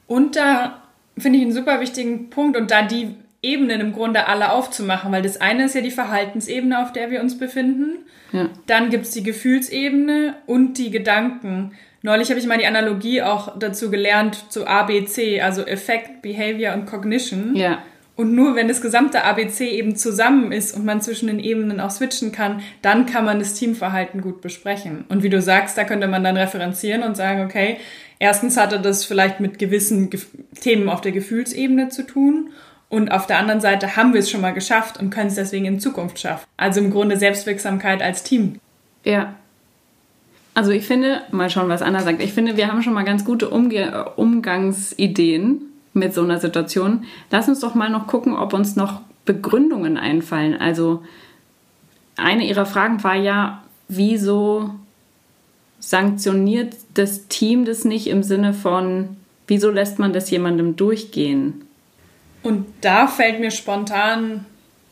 Und 0.06 0.36
da 0.36 0.82
finde 1.18 1.38
ich 1.38 1.44
einen 1.44 1.52
super 1.52 1.80
wichtigen 1.80 2.30
Punkt 2.30 2.56
und 2.56 2.70
da 2.70 2.82
die 2.82 3.14
Ebenen 3.42 3.80
im 3.80 3.92
Grunde 3.92 4.26
alle 4.26 4.50
aufzumachen, 4.50 5.12
weil 5.12 5.22
das 5.22 5.40
eine 5.40 5.64
ist 5.64 5.74
ja 5.74 5.80
die 5.80 5.90
Verhaltensebene, 5.90 6.82
auf 6.82 6.92
der 6.92 7.10
wir 7.10 7.20
uns 7.20 7.38
befinden. 7.38 7.98
Ja. 8.32 8.48
Dann 8.66 8.90
gibt 8.90 9.04
es 9.04 9.12
die 9.12 9.22
Gefühlsebene 9.22 10.34
und 10.46 10.78
die 10.78 10.90
Gedanken. 10.90 11.72
Neulich 12.02 12.28
habe 12.30 12.40
ich 12.40 12.46
mal 12.46 12.58
die 12.58 12.66
Analogie 12.66 13.22
auch 13.22 13.56
dazu 13.58 13.90
gelernt 13.90 14.50
zu 14.50 14.66
ABC, 14.66 15.40
also 15.40 15.62
Effect, 15.62 16.22
Behavior 16.22 16.74
und 16.74 16.86
Cognition. 16.86 17.56
Ja. 17.56 17.82
Und 18.16 18.34
nur 18.34 18.56
wenn 18.56 18.66
das 18.66 18.80
gesamte 18.80 19.24
ABC 19.24 19.68
eben 19.68 19.94
zusammen 19.94 20.50
ist 20.50 20.74
und 20.74 20.86
man 20.86 21.02
zwischen 21.02 21.26
den 21.26 21.38
Ebenen 21.38 21.80
auch 21.80 21.90
switchen 21.90 22.32
kann, 22.32 22.62
dann 22.80 23.04
kann 23.04 23.26
man 23.26 23.38
das 23.38 23.52
Teamverhalten 23.54 24.22
gut 24.22 24.40
besprechen. 24.40 25.04
Und 25.10 25.22
wie 25.22 25.28
du 25.28 25.42
sagst, 25.42 25.76
da 25.76 25.84
könnte 25.84 26.08
man 26.08 26.24
dann 26.24 26.36
referenzieren 26.36 27.02
und 27.02 27.14
sagen, 27.14 27.44
okay, 27.44 27.76
erstens 28.18 28.56
hatte 28.56 28.80
das 28.80 29.04
vielleicht 29.04 29.40
mit 29.40 29.58
gewissen 29.58 30.10
Ge 30.10 30.20
Themen 30.60 30.88
auf 30.88 31.00
der 31.00 31.12
Gefühlsebene 31.12 31.88
zu 31.90 32.06
tun. 32.06 32.50
Und 32.88 33.10
auf 33.10 33.26
der 33.26 33.38
anderen 33.38 33.60
Seite 33.60 33.96
haben 33.96 34.12
wir 34.12 34.20
es 34.20 34.30
schon 34.30 34.40
mal 34.40 34.54
geschafft 34.54 34.98
und 35.00 35.10
können 35.10 35.28
es 35.28 35.34
deswegen 35.34 35.64
in 35.64 35.80
Zukunft 35.80 36.18
schaffen. 36.18 36.46
Also 36.56 36.80
im 36.80 36.90
Grunde 36.90 37.16
Selbstwirksamkeit 37.16 38.00
als 38.00 38.22
Team. 38.22 38.60
Ja. 39.04 39.34
Also 40.54 40.70
ich 40.70 40.86
finde, 40.86 41.22
mal 41.32 41.50
schauen, 41.50 41.68
was 41.68 41.82
Anna 41.82 42.00
sagt. 42.00 42.22
Ich 42.22 42.32
finde, 42.32 42.56
wir 42.56 42.68
haben 42.68 42.82
schon 42.82 42.94
mal 42.94 43.04
ganz 43.04 43.24
gute 43.24 43.50
Umge 43.50 44.12
Umgangsideen 44.16 45.62
mit 45.92 46.14
so 46.14 46.22
einer 46.22 46.38
Situation. 46.38 47.04
Lass 47.30 47.48
uns 47.48 47.60
doch 47.60 47.74
mal 47.74 47.90
noch 47.90 48.06
gucken, 48.06 48.36
ob 48.36 48.52
uns 48.54 48.76
noch 48.76 49.00
Begründungen 49.24 49.98
einfallen. 49.98 50.58
Also 50.58 51.02
eine 52.16 52.46
ihrer 52.46 52.66
Fragen 52.66 53.02
war 53.04 53.16
ja, 53.16 53.62
wieso 53.88 54.70
sanktioniert 55.78 56.74
das 56.94 57.28
Team 57.28 57.64
das 57.64 57.84
nicht 57.84 58.06
im 58.06 58.22
Sinne 58.22 58.54
von, 58.54 59.16
wieso 59.46 59.70
lässt 59.70 59.98
man 59.98 60.12
das 60.12 60.30
jemandem 60.30 60.76
durchgehen? 60.76 61.64
Und 62.42 62.66
da 62.80 63.06
fällt 63.06 63.40
mir 63.40 63.50
spontan 63.50 64.46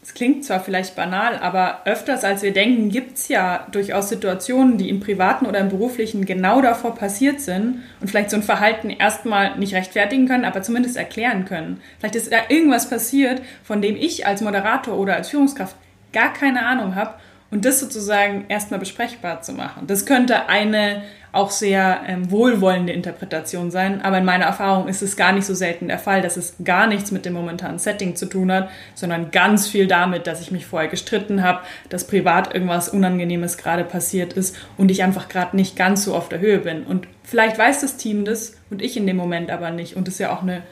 es 0.05 0.13
klingt 0.13 0.45
zwar 0.45 0.61
vielleicht 0.61 0.97
banal, 0.97 1.39
aber 1.39 1.81
öfters 1.87 2.25
als 2.25 2.43
wir 2.43 2.53
denken, 2.53 2.91
gibt 2.91 3.17
es 3.17 3.29
ja 3.29 3.67
durchaus 3.73 4.11
Situationen, 4.11 4.77
die 4.77 4.91
im 4.91 5.01
privaten 5.01 5.47
oder 5.47 5.61
im 5.61 5.71
beruflichen 5.71 6.27
genau 6.27 6.61
davor 6.61 6.95
passiert 6.95 7.41
sind 7.41 7.83
und 8.03 8.09
vielleicht 8.09 8.29
so 8.29 8.37
ein 8.37 8.43
Verhalten 8.43 8.91
erstmal 8.91 9.57
nicht 9.57 9.73
rechtfertigen 9.75 10.29
können, 10.29 10.45
aber 10.45 10.61
zumindest 10.61 10.99
erklären 10.99 11.47
können. 11.47 11.81
Vielleicht 11.99 12.17
ist 12.17 12.31
da 12.31 12.37
irgendwas 12.51 12.91
passiert, 12.91 13.41
von 13.63 13.81
dem 13.81 13.97
ich 13.97 14.27
als 14.27 14.43
Moderator 14.43 14.99
oder 14.99 15.17
als 15.17 15.31
Führungskraft 15.31 15.75
gar 16.13 16.35
keine 16.35 16.67
Ahnung 16.67 16.97
habe 16.97 17.15
und 17.55 17.65
das 17.65 17.79
sozusagen 17.79 18.47
erstmal 18.49 18.81
besprechbar 18.81 19.41
zu 19.41 19.53
machen. 19.53 19.87
Das 19.87 20.07
könnte 20.07 20.49
eine 20.49 21.03
auch 21.31 21.53
sehr 21.53 22.01
ähm, 22.09 22.29
wohlwollende 22.33 22.93
Interpretation 22.93 23.71
sein, 23.71 24.03
aber 24.03 24.19
in 24.19 24.25
meiner 24.25 24.47
Erfahrung 24.47 24.89
ist 24.89 25.03
es 25.03 25.17
gar 25.17 25.31
nicht 25.31 25.47
so 25.47 25.55
selten 25.55 25.87
der 25.87 26.01
Fall, 26.01 26.21
dass 26.21 26.37
es 26.37 26.57
gar 26.65 26.89
nichts 26.89 27.13
mit 27.13 27.25
dem 27.25 27.33
momentanen 27.33 27.79
Setting 27.79 28.17
zu 28.17 28.27
tun 28.27 28.51
hat, 28.51 28.71
sondern 28.97 29.31
ganz 29.31 29.69
viel 29.69 29.87
damit, 29.87 30.27
dass 30.27 30.41
ich 30.41 30.51
mich 30.51 30.67
vorher 30.67 30.89
gestritten 30.89 31.45
habe, 31.45 31.61
dass 31.91 32.09
privat 32.09 32.53
irgendwas 32.53 32.89
Unangenehmes 32.89 33.57
gerade 33.57 33.85
passiert 33.85 34.33
ist 34.33 34.57
und 34.77 34.91
ich 34.91 35.05
einfach 35.05 35.29
gerade 35.29 35.55
nicht 35.55 35.77
ganz 35.77 36.05
so 36.05 36.17
auf 36.17 36.29
der 36.29 36.41
Höhe 36.41 36.59
bin. 36.59 36.83
Und 36.83 37.07
vielleicht 37.23 37.57
weiß 37.57 37.83
das 37.83 37.97
Team 37.97 38.25
das 38.25 38.57
und 38.69 38.83
ich 38.83 38.97
in 38.97 39.07
dem 39.07 39.17
Moment 39.17 39.53
aber 39.53 39.71
nicht. 39.71 39.95
Und 39.95 40.09
das 40.09 40.15
ist 40.15 40.21
ja 40.21 40.35
auch 40.35 40.43
eine 40.43 40.63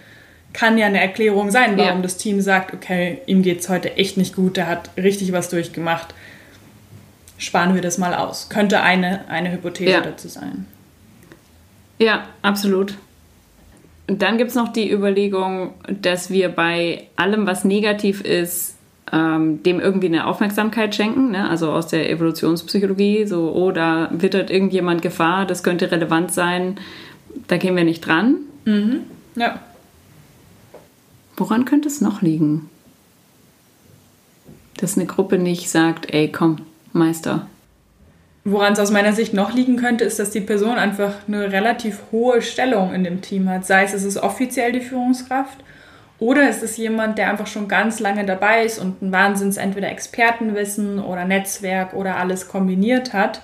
kann 0.53 0.77
ja 0.77 0.85
eine 0.85 1.01
Erklärung 1.01 1.51
sein, 1.51 1.79
warum 1.79 1.97
ja. 1.97 2.03
das 2.03 2.19
Team 2.19 2.43
sagt, 2.43 2.75
okay, 2.75 3.23
ihm 3.25 3.41
geht 3.41 3.61
es 3.61 3.71
heute 3.71 3.97
echt 3.97 4.19
nicht 4.19 4.37
gut, 4.37 4.59
der 4.59 4.67
hat 4.67 4.91
richtig 4.99 5.33
was 5.33 5.49
durchgemacht 5.49 6.15
sparen 7.43 7.75
wir 7.75 7.83
das 7.83 7.99
mal 7.99 8.15
aus. 8.15 8.49
Könnte 8.49 8.81
eine, 8.83 9.29
eine 9.29 9.53
Hypothese 9.53 9.91
ja. 9.91 10.01
dazu 10.01 10.29
sein. 10.29 10.67
Ja, 11.99 12.25
absolut. 12.43 12.95
Und 14.09 14.23
dann 14.23 14.39
gibt 14.39 14.51
es 14.51 14.57
noch 14.57 14.73
die 14.73 14.91
Überlegung, 14.91 15.75
dass 15.89 16.31
wir 16.31 16.49
bei 16.49 17.09
allem, 17.17 17.47
was 17.47 17.65
negativ 17.65 18.21
ist, 18.21 18.77
ähm, 19.13 19.63
dem 19.63 19.81
irgendwie 19.81 20.07
eine 20.07 20.27
Aufmerksamkeit 20.27 20.95
schenken. 20.95 21.33
Ne? 21.33 21.49
Also 21.49 21.71
aus 21.71 21.89
der 21.89 22.11
Evolutionspsychologie, 22.11 23.27
so, 23.27 23.53
oh, 23.53 23.73
da 23.73 24.09
wittert 24.13 24.51
irgendjemand 24.51 25.03
Gefahr, 25.03 25.47
das 25.47 25.63
könnte 25.63 25.91
relevant 25.91 26.33
sein, 26.33 26.77
da 27.49 27.57
gehen 27.57 27.77
wir 27.77 27.85
nicht 27.85 28.07
dran. 28.07 28.37
Mhm. 28.65 29.01
Ja. 29.35 29.61
Woran 31.37 31.65
könnte 31.65 31.89
es 31.89 32.01
noch 32.01 32.23
liegen? 32.23 32.69
Dass 34.77 34.97
eine 34.97 35.07
Gruppe 35.07 35.39
nicht 35.39 35.71
sagt, 35.71 36.13
ey, 36.13 36.31
komm, 36.31 36.59
Meister. 36.93 37.47
Woran 38.45 38.73
es 38.73 38.81
aus 38.81 38.91
meiner 38.91 39.13
Sicht 39.13 39.35
noch 39.35 39.53
liegen 39.53 39.77
könnte, 39.77 40.05
ist, 40.05 40.19
dass 40.19 40.31
die 40.31 40.41
Person 40.41 40.77
einfach 40.77 41.15
eine 41.29 41.53
relativ 41.53 42.01
hohe 42.11 42.43
Stellung 42.43 42.93
in 42.93 43.05
dem 43.05 43.21
Team 43.21 43.49
hat. 43.49 43.65
Sei 43.65 43.85
es, 43.85 43.95
es 43.95 44.03
ist 44.03 44.17
offiziell 44.17 44.73
die 44.73 44.81
Führungskraft 44.81 45.59
oder 46.19 46.49
es 46.49 46.63
ist 46.63 46.77
jemand, 46.77 47.19
der 47.19 47.31
einfach 47.31 47.47
schon 47.47 47.69
ganz 47.69 48.01
lange 48.01 48.25
dabei 48.27 48.65
ist 48.65 48.79
und 48.79 49.01
ein 49.01 49.13
Wahnsinns 49.13 49.57
entweder 49.57 49.91
Expertenwissen 49.91 50.99
oder 50.99 51.25
Netzwerk 51.25 51.95
oder 51.95 52.17
alles 52.17 52.49
kombiniert 52.49 53.13
hat 53.13 53.43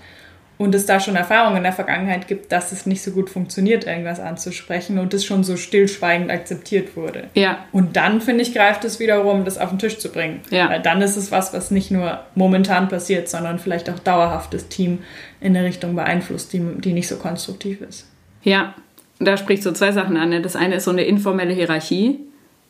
und 0.59 0.75
es 0.75 0.87
da 0.87 0.99
schon 0.99 1.15
Erfahrungen 1.15 1.59
in 1.59 1.63
der 1.63 1.73
Vergangenheit 1.73 2.27
gibt, 2.27 2.51
dass 2.51 2.73
es 2.73 2.85
nicht 2.85 3.01
so 3.01 3.13
gut 3.13 3.31
funktioniert, 3.31 3.87
irgendwas 3.87 4.19
anzusprechen 4.19 4.99
und 4.99 5.15
es 5.15 5.25
schon 5.25 5.45
so 5.45 5.57
stillschweigend 5.57 6.31
akzeptiert 6.31 6.97
wurde. 6.97 7.29
Ja. 7.35 7.65
Und 7.71 7.97
dann, 7.97 8.21
finde 8.21 8.43
ich, 8.43 8.53
greift 8.53 8.85
es 8.85 8.99
wiederum, 8.99 9.45
das 9.45 9.57
auf 9.57 9.71
den 9.71 9.79
Tisch 9.79 9.99
zu 9.99 10.11
bringen. 10.11 10.41
Ja. 10.51 10.69
Weil 10.69 10.83
dann 10.83 11.01
ist 11.01 11.17
es 11.17 11.31
was, 11.31 11.55
was 11.55 11.71
nicht 11.71 11.93
nur 11.93 12.21
momentan 12.35 12.89
passiert, 12.89 13.29
sondern 13.29 13.61
vielleicht 13.61 13.89
auch 13.89 14.01
dauerhaft 14.01 14.53
das 14.53 14.69
Team 14.69 14.99
in 15.41 15.57
eine 15.57 15.65
Richtung 15.65 15.95
beeinflusst, 15.95 16.53
die, 16.53 16.61
die 16.79 16.93
nicht 16.93 17.07
so 17.07 17.17
konstruktiv 17.17 17.81
ist. 17.81 18.09
Ja, 18.43 18.75
da 19.21 19.37
sprichst 19.37 19.65
du 19.65 19.73
zwei 19.73 19.93
Sachen 19.93 20.17
an. 20.17 20.31
Ne? 20.31 20.43
Das 20.43 20.57
eine 20.57 20.77
ist 20.77 20.85
so 20.85 20.91
eine 20.91 21.05
informelle 21.05 21.55
Hierarchie 21.55 22.19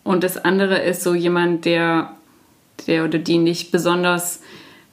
und 0.05 0.25
das 0.25 0.37
andere 0.37 0.79
ist 0.79 1.03
so 1.03 1.15
jemand, 1.15 1.65
der, 1.65 2.13
der 2.87 3.05
oder 3.05 3.19
die 3.19 3.39
nicht 3.39 3.73
besonders 3.73 4.43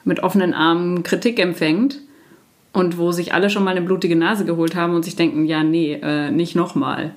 mit 0.04 0.22
offenen 0.22 0.54
Armen 0.54 1.02
Kritik 1.02 1.38
empfängt 1.38 1.98
und 2.76 2.98
wo 2.98 3.10
sich 3.10 3.32
alle 3.32 3.48
schon 3.48 3.64
mal 3.64 3.70
eine 3.70 3.80
blutige 3.80 4.16
Nase 4.16 4.44
geholt 4.44 4.74
haben 4.74 4.94
und 4.94 5.02
sich 5.02 5.16
denken, 5.16 5.46
ja, 5.46 5.62
nee, 5.62 5.98
äh, 6.02 6.30
nicht 6.30 6.54
nochmal. 6.54 7.12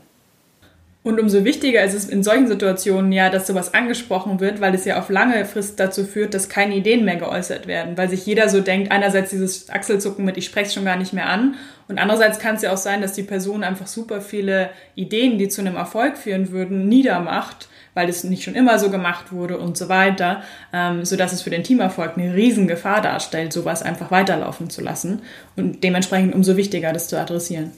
Und 1.03 1.19
umso 1.19 1.43
wichtiger 1.43 1.83
ist 1.83 1.93
es 1.93 2.07
in 2.07 2.23
solchen 2.23 2.47
Situationen 2.47 3.11
ja, 3.11 3.29
dass 3.29 3.47
sowas 3.47 3.73
angesprochen 3.73 4.39
wird, 4.39 4.61
weil 4.61 4.73
es 4.73 4.85
ja 4.85 4.99
auf 4.99 5.09
lange 5.09 5.43
Frist 5.43 5.77
dazu 5.79 6.05
führt, 6.05 6.33
dass 6.33 6.47
keine 6.47 6.75
Ideen 6.75 7.03
mehr 7.03 7.17
geäußert 7.17 7.67
werden, 7.67 7.97
weil 7.97 8.09
sich 8.09 8.25
jeder 8.25 8.47
so 8.47 8.61
denkt, 8.61 8.91
einerseits 8.91 9.31
dieses 9.31 9.69
Achselzucken 9.69 10.23
mit, 10.23 10.37
ich 10.37 10.45
spreche 10.45 10.67
es 10.67 10.73
schon 10.73 10.85
gar 10.85 10.97
nicht 10.97 11.11
mehr 11.11 11.27
an 11.27 11.55
und 11.89 11.99
andererseits 11.99 12.39
kann 12.39 12.55
es 12.55 12.61
ja 12.61 12.71
auch 12.71 12.77
sein, 12.77 13.01
dass 13.01 13.13
die 13.13 13.23
Person 13.23 13.63
einfach 13.63 13.87
super 13.87 14.21
viele 14.21 14.69
Ideen, 14.95 15.37
die 15.39 15.49
zu 15.49 15.59
einem 15.59 15.75
Erfolg 15.75 16.17
führen 16.17 16.51
würden, 16.51 16.87
niedermacht 16.87 17.67
weil 17.93 18.09
es 18.09 18.23
nicht 18.23 18.43
schon 18.43 18.55
immer 18.55 18.79
so 18.79 18.89
gemacht 18.89 19.31
wurde 19.31 19.57
und 19.57 19.77
so 19.77 19.89
weiter, 19.89 20.43
ähm, 20.73 21.05
sodass 21.05 21.33
es 21.33 21.41
für 21.41 21.49
den 21.49 21.63
Teamerfolg 21.63 22.17
eine 22.17 22.33
Riesengefahr 22.33 23.01
darstellt, 23.01 23.53
sowas 23.53 23.81
einfach 23.81 24.11
weiterlaufen 24.11 24.69
zu 24.69 24.81
lassen 24.81 25.21
und 25.55 25.83
dementsprechend 25.83 26.33
umso 26.33 26.57
wichtiger, 26.57 26.93
das 26.93 27.07
zu 27.07 27.19
adressieren. 27.19 27.71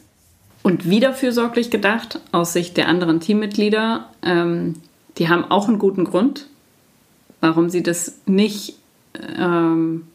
Und 0.64 0.88
wieder 0.90 1.14
fürsorglich 1.14 1.72
gedacht, 1.72 2.20
aus 2.32 2.54
Sicht 2.54 2.78
der 2.78 2.88
anderen 2.88 3.20
Teammitglieder, 3.20 4.08
ähm, 4.24 4.76
die 5.18 5.28
haben 5.28 5.50
auch 5.50 5.68
einen 5.68 5.80
guten 5.80 6.04
Grund, 6.04 6.48
warum 7.40 7.70
sie 7.70 7.82
das 7.82 8.20
nicht 8.28 8.76
ähm, 9.38 10.08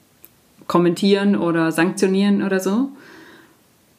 kommentieren 0.66 1.36
oder 1.36 1.72
sanktionieren 1.72 2.42
oder 2.42 2.60
so. 2.60 2.90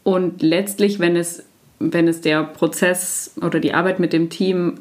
Und 0.04 0.42
letztlich, 0.42 1.00
wenn 1.00 1.16
es, 1.18 1.44
wenn 1.80 2.08
es 2.08 2.22
der 2.22 2.44
Prozess 2.44 3.34
oder 3.42 3.60
die 3.60 3.74
Arbeit 3.74 4.00
mit 4.00 4.14
dem 4.14 4.30
Team 4.30 4.80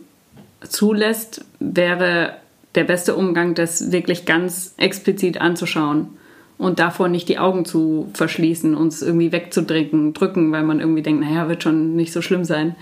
zulässt, 0.61 1.45
wäre 1.59 2.37
der 2.75 2.85
beste 2.85 3.15
Umgang, 3.15 3.55
das 3.55 3.91
wirklich 3.93 4.25
ganz 4.25 4.75
explizit 4.77 5.41
anzuschauen 5.41 6.11
und 6.59 6.79
davor 6.79 7.09
nicht 7.09 7.29
die 7.29 7.39
Augen 7.39 7.65
zu 7.65 8.09
verschließen, 8.15 8.75
uns 8.75 9.03
irgendwie 9.03 9.33
wegzudrücken, 9.33 10.13
drücken, 10.15 10.53
weil 10.53 10.63
man 10.63 10.81
irgendwie 10.81 11.03
denkt, 11.03 11.23
naja, 11.23 11.49
wird 11.49 11.63
schon 11.63 11.97
nicht 11.97 12.13
so 12.13 12.23
schlimm 12.23 12.45
sein. 12.45 12.77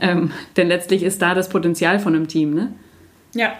Ähm, 0.00 0.30
denn 0.56 0.68
letztlich 0.68 1.02
ist 1.02 1.22
da 1.22 1.34
das 1.34 1.48
Potenzial 1.48 1.98
von 2.00 2.14
einem 2.14 2.28
Team, 2.28 2.54
ne? 2.54 2.72
Ja. 3.34 3.52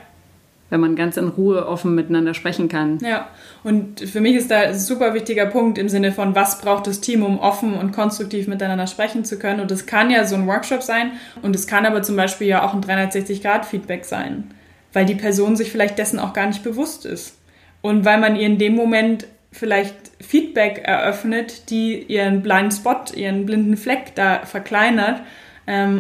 Wenn 0.71 0.81
man 0.81 0.97
ganz 0.97 1.17
in 1.17 1.29
Ruhe 1.29 1.67
offen 1.67 1.95
miteinander 1.95 2.33
sprechen 2.33 2.69
kann. 2.69 2.99
Ja, 3.03 3.29
und 3.63 4.01
für 4.01 4.21
mich 4.21 4.37
ist 4.37 4.51
da 4.51 4.61
ein 4.61 4.79
super 4.79 5.13
wichtiger 5.15 5.47
Punkt 5.47 5.77
im 5.79 5.89
Sinne 5.89 6.13
von, 6.13 6.35
was 6.35 6.61
braucht 6.61 6.87
das 6.87 7.01
Team, 7.01 7.23
um 7.23 7.39
offen 7.39 7.75
und 7.75 7.93
konstruktiv 7.93 8.47
miteinander 8.47 8.87
sprechen 8.87 9.25
zu 9.25 9.39
können. 9.39 9.61
Und 9.61 9.71
das 9.71 9.87
kann 9.87 10.11
ja 10.11 10.25
so 10.25 10.37
ein 10.37 10.47
Workshop 10.47 10.83
sein 10.83 11.13
und 11.43 11.55
es 11.55 11.67
kann 11.67 11.85
aber 11.85 12.03
zum 12.03 12.17
Beispiel 12.17 12.47
ja 12.47 12.65
auch 12.65 12.73
ein 12.73 12.83
360-Grad-Feedback 12.83 14.05
sein, 14.05 14.55
weil 14.93 15.05
die 15.05 15.17
Person 15.17 15.57
sich 15.57 15.71
vielleicht 15.71 15.99
dessen 15.99 16.19
auch 16.19 16.33
gar 16.33 16.47
nicht 16.47 16.63
bewusst 16.63 17.05
ist. 17.05 17.37
Und 17.83 18.05
weil 18.05 18.21
man 18.21 18.37
ihr 18.37 18.47
in 18.47 18.59
dem 18.59 18.75
Moment 18.75 19.27
vielleicht 19.53 19.97
Feedback 20.21 20.83
eröffnet, 20.85 21.71
die 21.71 22.03
ihren 22.03 22.43
Blind 22.43 22.73
Spot, 22.73 23.03
ihren 23.15 23.47
blinden 23.47 23.77
Fleck 23.77 24.15
da 24.15 24.41
verkleinert 24.45 25.23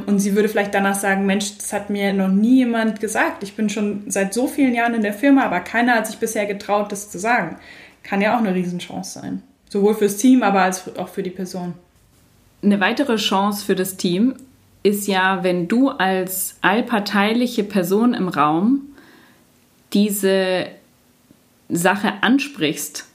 und 0.06 0.18
sie 0.18 0.34
würde 0.34 0.48
vielleicht 0.48 0.74
danach 0.74 0.96
sagen, 0.96 1.26
Mensch, 1.26 1.56
das 1.56 1.72
hat 1.72 1.90
mir 1.90 2.12
noch 2.12 2.28
nie 2.28 2.56
jemand 2.56 2.98
gesagt. 3.00 3.42
Ich 3.44 3.54
bin 3.54 3.68
schon 3.68 4.02
seit 4.10 4.34
so 4.34 4.48
vielen 4.48 4.74
Jahren 4.74 4.94
in 4.94 5.02
der 5.02 5.12
Firma, 5.12 5.44
aber 5.44 5.60
keiner 5.60 5.94
hat 5.94 6.08
sich 6.08 6.18
bisher 6.18 6.46
getraut, 6.46 6.90
das 6.90 7.10
zu 7.10 7.18
sagen. 7.18 7.56
Kann 8.02 8.20
ja 8.20 8.34
auch 8.34 8.40
eine 8.40 8.54
Riesenchance 8.54 9.20
sein. 9.20 9.42
Sowohl 9.68 9.94
fürs 9.94 10.16
Team, 10.16 10.42
aber 10.42 10.62
als 10.62 10.96
auch 10.96 11.08
für 11.08 11.22
die 11.22 11.30
Person. 11.30 11.74
Eine 12.62 12.80
weitere 12.80 13.16
Chance 13.16 13.64
für 13.64 13.76
das 13.76 13.96
Team 13.96 14.34
ist 14.82 15.06
ja, 15.06 15.44
wenn 15.44 15.68
du 15.68 15.90
als 15.90 16.56
allparteiliche 16.62 17.62
Person 17.62 18.14
im 18.14 18.28
Raum 18.28 18.80
diese 19.92 20.66
Sache 21.68 22.14
ansprichst 22.22 23.09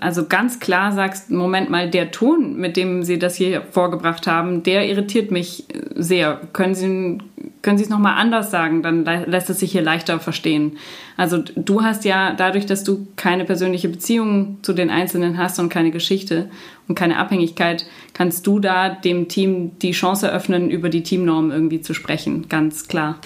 also 0.00 0.26
ganz 0.26 0.60
klar 0.60 0.92
sagst, 0.92 1.30
Moment 1.30 1.70
mal, 1.70 1.88
der 1.88 2.10
Ton, 2.10 2.56
mit 2.56 2.76
dem 2.76 3.02
Sie 3.02 3.18
das 3.18 3.36
hier 3.36 3.62
vorgebracht 3.70 4.26
haben, 4.26 4.62
der 4.62 4.86
irritiert 4.86 5.30
mich 5.30 5.64
sehr. 5.94 6.40
Können 6.52 6.74
Sie, 6.74 7.18
können 7.62 7.78
Sie 7.78 7.84
es 7.84 7.90
nochmal 7.90 8.18
anders 8.18 8.50
sagen? 8.50 8.82
Dann 8.82 9.04
lässt 9.04 9.48
es 9.48 9.60
sich 9.60 9.72
hier 9.72 9.82
leichter 9.82 10.20
verstehen. 10.20 10.76
Also 11.16 11.38
du 11.38 11.82
hast 11.82 12.04
ja 12.04 12.34
dadurch, 12.34 12.66
dass 12.66 12.84
du 12.84 13.06
keine 13.16 13.44
persönliche 13.46 13.88
Beziehung 13.88 14.58
zu 14.62 14.74
den 14.74 14.90
Einzelnen 14.90 15.38
hast 15.38 15.58
und 15.58 15.70
keine 15.70 15.90
Geschichte 15.90 16.50
und 16.86 16.94
keine 16.94 17.16
Abhängigkeit, 17.16 17.86
kannst 18.12 18.46
du 18.46 18.60
da 18.60 18.90
dem 18.90 19.28
Team 19.28 19.78
die 19.78 19.92
Chance 19.92 20.28
eröffnen, 20.28 20.70
über 20.70 20.90
die 20.90 21.02
Teamnorm 21.02 21.50
irgendwie 21.50 21.80
zu 21.80 21.94
sprechen. 21.94 22.46
Ganz 22.48 22.88
klar. 22.88 23.18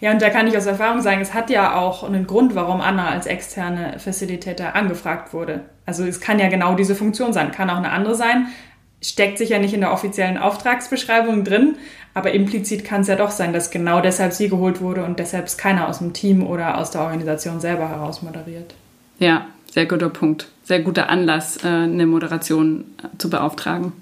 Ja, 0.00 0.12
und 0.12 0.20
da 0.20 0.30
kann 0.30 0.46
ich 0.46 0.56
aus 0.56 0.66
Erfahrung 0.66 1.00
sagen, 1.00 1.20
es 1.20 1.34
hat 1.34 1.50
ja 1.50 1.74
auch 1.74 2.04
einen 2.04 2.26
Grund, 2.26 2.54
warum 2.54 2.80
Anna 2.80 3.08
als 3.08 3.26
externe 3.26 3.98
Facilitator 3.98 4.74
angefragt 4.74 5.32
wurde. 5.32 5.60
Also 5.86 6.04
es 6.04 6.20
kann 6.20 6.38
ja 6.38 6.48
genau 6.48 6.74
diese 6.74 6.94
Funktion 6.94 7.32
sein, 7.32 7.52
kann 7.52 7.70
auch 7.70 7.76
eine 7.76 7.90
andere 7.90 8.14
sein, 8.14 8.48
steckt 9.00 9.38
sich 9.38 9.50
ja 9.50 9.58
nicht 9.58 9.74
in 9.74 9.80
der 9.80 9.92
offiziellen 9.92 10.36
Auftragsbeschreibung 10.36 11.44
drin, 11.44 11.76
aber 12.12 12.32
implizit 12.32 12.84
kann 12.84 13.02
es 13.02 13.08
ja 13.08 13.16
doch 13.16 13.30
sein, 13.30 13.52
dass 13.52 13.70
genau 13.70 14.00
deshalb 14.00 14.32
sie 14.32 14.48
geholt 14.48 14.80
wurde 14.80 15.04
und 15.04 15.18
deshalb 15.18 15.46
es 15.46 15.56
keiner 15.56 15.88
aus 15.88 15.98
dem 15.98 16.12
Team 16.12 16.46
oder 16.46 16.78
aus 16.78 16.90
der 16.90 17.02
Organisation 17.02 17.60
selber 17.60 17.88
heraus 17.88 18.22
moderiert. 18.22 18.74
Ja, 19.18 19.46
sehr 19.70 19.86
guter 19.86 20.08
Punkt. 20.08 20.48
Sehr 20.64 20.80
guter 20.80 21.08
Anlass, 21.08 21.62
äh, 21.62 21.68
eine 21.68 22.06
Moderation 22.06 22.86
äh, 23.02 23.18
zu 23.18 23.30
beauftragen. 23.30 23.92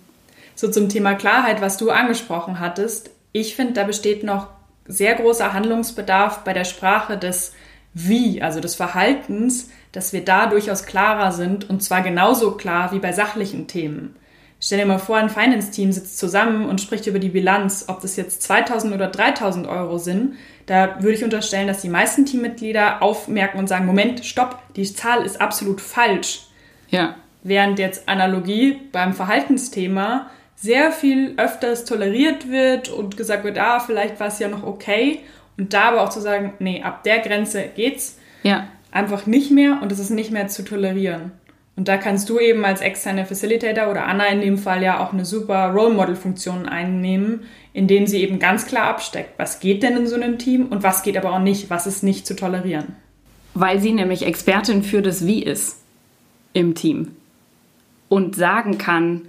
So 0.54 0.70
zum 0.70 0.88
Thema 0.88 1.14
Klarheit, 1.14 1.60
was 1.60 1.76
du 1.76 1.90
angesprochen 1.90 2.60
hattest. 2.60 3.10
Ich 3.32 3.56
finde, 3.56 3.74
da 3.74 3.84
besteht 3.84 4.22
noch 4.22 4.46
sehr 4.86 5.14
großer 5.14 5.52
Handlungsbedarf 5.52 6.44
bei 6.44 6.52
der 6.52 6.64
Sprache 6.64 7.16
des 7.16 7.54
Wie, 7.94 8.42
also 8.42 8.60
des 8.60 8.74
Verhaltens, 8.74 9.70
dass 9.92 10.12
wir 10.12 10.24
da 10.24 10.46
durchaus 10.46 10.84
klarer 10.84 11.32
sind 11.32 11.70
und 11.70 11.82
zwar 11.82 12.02
genauso 12.02 12.52
klar 12.52 12.92
wie 12.92 12.98
bei 12.98 13.12
sachlichen 13.12 13.66
Themen. 13.66 14.16
Stell 14.60 14.78
dir 14.78 14.86
mal 14.86 14.98
vor, 14.98 15.18
ein 15.18 15.28
Finance-Team 15.28 15.92
sitzt 15.92 16.18
zusammen 16.18 16.66
und 16.66 16.80
spricht 16.80 17.06
über 17.06 17.18
die 17.18 17.28
Bilanz, 17.28 17.84
ob 17.88 18.00
das 18.00 18.16
jetzt 18.16 18.42
2000 18.42 18.94
oder 18.94 19.08
3000 19.08 19.66
Euro 19.66 19.98
sind. 19.98 20.36
Da 20.64 21.02
würde 21.02 21.18
ich 21.18 21.22
unterstellen, 21.24 21.68
dass 21.68 21.82
die 21.82 21.90
meisten 21.90 22.24
Teammitglieder 22.24 23.02
aufmerken 23.02 23.58
und 23.58 23.68
sagen, 23.68 23.84
Moment, 23.84 24.24
stopp, 24.24 24.62
die 24.74 24.90
Zahl 24.90 25.22
ist 25.24 25.38
absolut 25.40 25.82
falsch. 25.82 26.46
Ja. 26.88 27.16
Während 27.42 27.78
jetzt 27.78 28.08
Analogie 28.08 28.80
beim 28.90 29.12
Verhaltensthema 29.12 30.30
sehr 30.56 30.92
viel 30.92 31.34
öfters 31.36 31.84
toleriert 31.84 32.50
wird 32.50 32.88
und 32.88 33.16
gesagt 33.16 33.44
wird, 33.44 33.58
ah, 33.58 33.80
vielleicht 33.80 34.18
war 34.20 34.28
es 34.28 34.38
ja 34.38 34.48
noch 34.48 34.62
okay. 34.62 35.20
Und 35.56 35.72
da 35.72 35.88
aber 35.88 36.02
auch 36.02 36.08
zu 36.08 36.20
sagen, 36.20 36.54
nee, 36.58 36.82
ab 36.82 37.02
der 37.04 37.20
Grenze 37.20 37.64
geht's 37.74 38.18
ja. 38.42 38.68
einfach 38.90 39.26
nicht 39.26 39.50
mehr 39.50 39.78
und 39.82 39.92
es 39.92 39.98
ist 39.98 40.10
nicht 40.10 40.30
mehr 40.30 40.48
zu 40.48 40.64
tolerieren. 40.64 41.32
Und 41.76 41.88
da 41.88 41.96
kannst 41.96 42.28
du 42.28 42.38
eben 42.38 42.64
als 42.64 42.80
externe 42.80 43.26
Facilitator 43.26 43.90
oder 43.90 44.06
Anna 44.06 44.26
in 44.26 44.40
dem 44.40 44.58
Fall 44.58 44.82
ja 44.82 45.00
auch 45.00 45.12
eine 45.12 45.24
super 45.24 45.72
Role 45.72 45.92
Model 45.92 46.14
Funktion 46.14 46.68
einnehmen, 46.68 47.42
indem 47.72 48.06
sie 48.06 48.22
eben 48.22 48.38
ganz 48.38 48.66
klar 48.66 48.84
absteckt, 48.84 49.38
was 49.38 49.58
geht 49.58 49.82
denn 49.82 49.96
in 49.96 50.06
so 50.06 50.14
einem 50.14 50.38
Team 50.38 50.66
und 50.66 50.84
was 50.84 51.02
geht 51.02 51.16
aber 51.16 51.32
auch 51.32 51.40
nicht, 51.40 51.70
was 51.70 51.88
ist 51.88 52.04
nicht 52.04 52.26
zu 52.26 52.36
tolerieren. 52.36 52.94
Weil 53.54 53.80
sie 53.80 53.92
nämlich 53.92 54.24
Expertin 54.24 54.84
für 54.84 55.02
das 55.02 55.26
Wie 55.26 55.42
ist 55.42 55.80
im 56.52 56.76
Team 56.76 57.16
und 58.08 58.36
sagen 58.36 58.78
kann, 58.78 59.22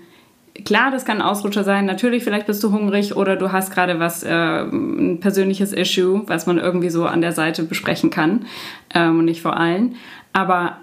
klar, 0.63 0.91
das 0.91 1.05
kann 1.05 1.17
ein 1.17 1.27
Ausrutscher 1.27 1.63
sein. 1.63 1.85
Natürlich, 1.85 2.23
vielleicht 2.23 2.47
bist 2.47 2.63
du 2.63 2.71
hungrig 2.71 3.15
oder 3.15 3.35
du 3.35 3.51
hast 3.51 3.71
gerade 3.71 3.99
was, 3.99 4.23
äh, 4.23 4.29
ein 4.29 5.19
persönliches 5.19 5.73
Issue, 5.73 6.23
was 6.27 6.45
man 6.45 6.57
irgendwie 6.57 6.89
so 6.89 7.05
an 7.05 7.21
der 7.21 7.33
Seite 7.33 7.63
besprechen 7.63 8.09
kann 8.09 8.45
ähm, 8.93 9.19
und 9.19 9.25
nicht 9.25 9.41
vor 9.41 9.57
allen. 9.57 9.95
Aber 10.33 10.77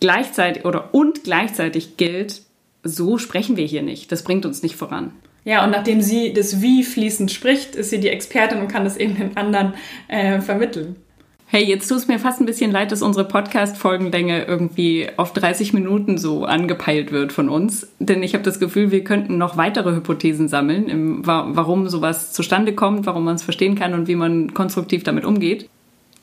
gleichzeitig 0.00 0.64
oder 0.64 0.94
und 0.94 1.24
gleichzeitig 1.24 1.96
gilt, 1.96 2.42
so 2.82 3.18
sprechen 3.18 3.56
wir 3.56 3.66
hier 3.66 3.82
nicht. 3.82 4.10
Das 4.10 4.24
bringt 4.24 4.44
uns 4.44 4.62
nicht 4.62 4.76
voran. 4.76 5.12
Ja, 5.44 5.64
und 5.64 5.70
nachdem 5.70 6.02
sie 6.02 6.32
das 6.32 6.60
Wie 6.62 6.84
fließend 6.84 7.30
spricht, 7.30 7.74
ist 7.74 7.90
sie 7.90 8.00
die 8.00 8.08
Expertin 8.08 8.60
und 8.60 8.68
kann 8.68 8.84
das 8.84 8.96
eben 8.96 9.16
den 9.16 9.36
anderen 9.36 9.74
äh, 10.08 10.40
vermitteln. 10.40 10.96
Hey, 11.54 11.64
jetzt 11.64 11.86
tut 11.86 11.98
es 11.98 12.08
mir 12.08 12.18
fast 12.18 12.40
ein 12.40 12.46
bisschen 12.46 12.70
leid, 12.70 12.92
dass 12.92 13.02
unsere 13.02 13.28
Podcast-Folgenlänge 13.28 14.44
irgendwie 14.44 15.08
auf 15.18 15.34
30 15.34 15.74
Minuten 15.74 16.16
so 16.16 16.46
angepeilt 16.46 17.12
wird 17.12 17.30
von 17.30 17.50
uns. 17.50 17.88
Denn 17.98 18.22
ich 18.22 18.32
habe 18.32 18.42
das 18.42 18.58
Gefühl, 18.58 18.90
wir 18.90 19.04
könnten 19.04 19.36
noch 19.36 19.58
weitere 19.58 19.94
Hypothesen 19.94 20.48
sammeln, 20.48 20.88
im, 20.88 21.26
warum 21.26 21.90
sowas 21.90 22.32
zustande 22.32 22.72
kommt, 22.72 23.04
warum 23.04 23.24
man 23.24 23.34
es 23.34 23.42
verstehen 23.42 23.74
kann 23.74 23.92
und 23.92 24.08
wie 24.08 24.14
man 24.14 24.54
konstruktiv 24.54 25.02
damit 25.02 25.26
umgeht. 25.26 25.68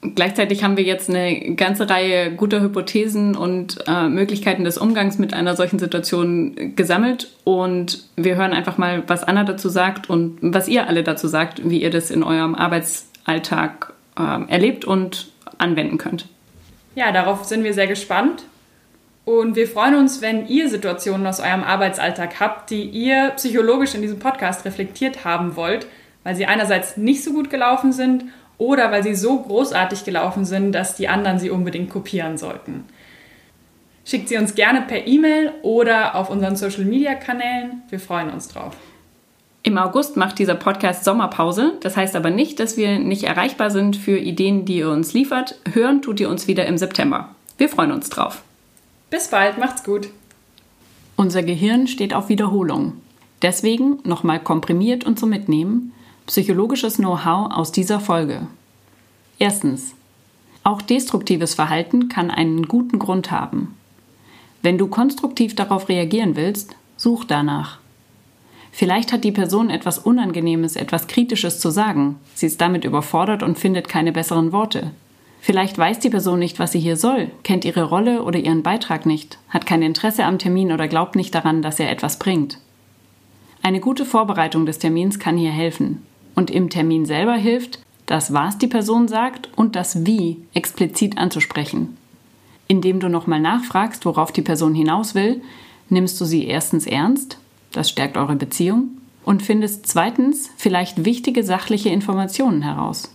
Gleichzeitig 0.02 0.64
haben 0.64 0.78
wir 0.78 0.84
jetzt 0.84 1.12
eine 1.12 1.54
ganze 1.54 1.88
Reihe 1.88 2.34
guter 2.34 2.62
Hypothesen 2.62 3.36
und 3.36 3.78
äh, 3.88 4.10
Möglichkeiten 4.10 4.64
des 4.64 4.80
Umgangs 4.80 5.20
mit 5.20 5.36
einer 5.36 5.56
solchen 5.56 5.78
Situation 5.78 6.74
gesammelt. 6.76 7.30
Und 7.44 8.04
wir 8.16 8.36
hören 8.36 8.54
einfach 8.54 8.80
mal, 8.80 9.04
was 9.06 9.24
Anna 9.24 9.44
dazu 9.44 9.70
sagt 9.70 10.10
und 10.10 10.40
was 10.42 10.68
ihr 10.68 10.88
alle 10.88 11.04
dazu 11.04 11.28
sagt, 11.28 11.70
wie 11.70 11.84
ihr 11.84 11.92
das 11.92 12.10
in 12.10 12.24
eurem 12.24 12.56
Arbeitsalltag 12.56 13.94
erlebt 14.20 14.86
und 14.86 15.32
anwenden 15.58 15.98
könnt. 15.98 16.28
Ja, 16.96 17.12
darauf 17.12 17.46
sind 17.46 17.64
wir 17.64 17.74
sehr 17.74 17.88
gespannt. 17.88 18.44
Und 19.26 19.56
wir 19.56 19.68
freuen 19.68 19.96
uns, 19.96 20.22
wenn 20.22 20.48
ihr 20.48 20.70
Situationen 20.70 21.28
aus 21.28 21.40
eurem 21.40 21.64
Arbeitsalltag 21.64 22.40
habt, 22.40 22.72
die 22.72 22.84
ihr 22.84 23.30
psychologisch 23.36 23.94
in 23.94 24.02
diesem 24.02 24.18
Podcast 24.18 24.66
reflektiert 24.66 25.24
haben 25.24 25.56
wollt, 25.56 25.86
weil 26.24 26.36
sie 26.36 26.48
einerseits 26.48 26.98
nicht 26.98 27.24
so 27.24 27.32
gut 27.34 27.50
gelaufen 27.50 27.92
sind 27.92 28.26
oder 28.58 28.92
weil 28.92 29.04
sie 29.04 29.14
so 29.14 29.40
großartig 29.40 30.04
gelaufen 30.04 30.46
sind, 30.46 30.72
dass 30.72 30.96
die 30.96 31.08
anderen 31.08 31.38
sie 31.38 31.52
unbedingt 31.52 31.92
kopieren 31.92 32.38
sollten. 32.38 32.86
Schickt 34.04 34.30
sie 34.30 34.38
uns 34.38 34.56
gerne 34.56 34.82
per 34.82 35.06
E-Mail 35.06 35.54
oder 35.62 36.16
auf 36.16 36.32
unseren 36.32 36.56
Social-Media-Kanälen. 36.56 37.84
Wir 37.90 38.00
freuen 38.00 38.32
uns 38.32 38.48
drauf. 38.48 38.76
Im 39.62 39.78
August 39.78 40.16
macht 40.16 40.40
dieser 40.40 40.56
Podcast 40.56 41.04
Sommerpause. 41.04 41.74
Das 41.82 41.98
heißt 41.98 42.16
aber 42.16 42.30
nicht, 42.30 42.60
dass 42.60 42.78
wir 42.78 42.98
nicht 42.98 43.24
erreichbar 43.24 43.72
sind 43.72 43.98
für 43.98 44.18
Ideen, 44.18 44.66
die 44.66 44.78
ihr 44.78 44.90
uns 44.90 45.14
liefert. 45.14 45.60
Hören 45.72 46.02
tut 46.02 46.20
ihr 46.20 46.30
uns 46.30 46.48
wieder 46.48 46.66
im 46.66 46.78
September. 46.78 47.30
Wir 47.58 47.68
freuen 47.68 47.92
uns 47.92 48.10
drauf. 48.10 48.42
Bis 49.10 49.28
bald, 49.28 49.58
macht's 49.58 49.84
gut. 49.84 50.10
Unser 51.18 51.44
Gehirn 51.44 51.88
steht 51.88 52.14
auf 52.14 52.30
Wiederholung. 52.30 52.94
Deswegen 53.42 54.00
nochmal 54.04 54.40
komprimiert 54.40 55.04
und 55.04 55.20
zum 55.20 55.30
Mitnehmen 55.30 55.94
psychologisches 56.26 56.98
Know-how 56.98 57.52
aus 57.52 57.72
dieser 57.72 58.00
Folge. 58.00 58.48
Erstens. 59.40 59.96
Auch 60.64 60.82
destruktives 60.82 61.56
Verhalten 61.56 62.08
kann 62.08 62.30
einen 62.30 62.68
guten 62.68 63.00
Grund 63.00 63.32
haben. 63.32 63.76
Wenn 64.62 64.78
du 64.78 64.88
konstruktiv 64.88 65.56
darauf 65.56 65.90
reagieren 65.90 66.36
willst, 66.36 66.76
such 66.98 67.24
danach. 67.26 67.80
Vielleicht 68.80 69.12
hat 69.12 69.26
die 69.26 69.34
Person 69.34 69.70
etwas 69.70 70.00
Unangenehmes, 70.00 70.78
etwas 70.78 71.08
Kritisches 71.08 71.60
zu 71.60 71.70
sagen. 71.70 72.16
Sie 72.34 72.46
ist 72.46 72.62
damit 72.62 72.86
überfordert 72.86 73.44
und 73.44 73.60
findet 73.60 73.90
keine 73.90 74.14
besseren 74.14 74.54
Worte. 74.54 74.92
Vielleicht 75.42 75.78
weiß 75.78 76.00
die 76.00 76.10
Person 76.10 76.40
nicht, 76.40 76.60
was 76.60 76.72
sie 76.72 76.80
hier 76.80 76.96
soll, 76.96 77.30
kennt 77.44 77.66
ihre 77.66 77.84
Rolle 77.84 78.24
oder 78.24 78.40
ihren 78.40 78.64
Beitrag 78.64 79.06
nicht, 79.06 79.38
hat 79.50 79.66
kein 79.66 79.82
Interesse 79.82 80.24
am 80.24 80.40
Termin 80.40 80.72
oder 80.72 80.88
glaubt 80.88 81.18
nicht 81.18 81.36
daran, 81.36 81.62
dass 81.62 81.78
er 81.82 81.92
etwas 81.92 82.20
bringt. 82.20 82.58
Eine 83.62 83.82
gute 83.82 84.06
Vorbereitung 84.06 84.66
des 84.66 84.80
Termins 84.80 85.20
kann 85.20 85.36
hier 85.36 85.52
helfen. 85.52 86.02
Und 86.34 86.50
im 86.50 86.70
Termin 86.70 87.06
selber 87.06 87.36
hilft, 87.36 87.80
das 88.06 88.32
Was 88.32 88.60
die 88.60 88.68
Person 88.68 89.10
sagt 89.10 89.50
und 89.58 89.76
das 89.76 90.06
Wie 90.06 90.38
explizit 90.54 91.18
anzusprechen. 91.18 91.98
Indem 92.70 93.02
du 93.02 93.10
nochmal 93.10 93.42
nachfragst, 93.42 94.06
worauf 94.06 94.32
die 94.32 94.42
Person 94.42 94.74
hinaus 94.74 95.16
will, 95.16 95.42
nimmst 95.90 96.22
du 96.22 96.24
sie 96.24 96.48
erstens 96.48 96.88
ernst 96.88 97.40
das 97.72 97.90
stärkt 97.90 98.18
eure 98.18 98.36
Beziehung. 98.36 98.90
Und 99.26 99.44
findest 99.44 99.86
zweitens 99.86 100.50
vielleicht 100.58 101.06
wichtige 101.06 101.44
sachliche 101.44 101.90
Informationen 101.90 102.64
heraus. 102.64 103.14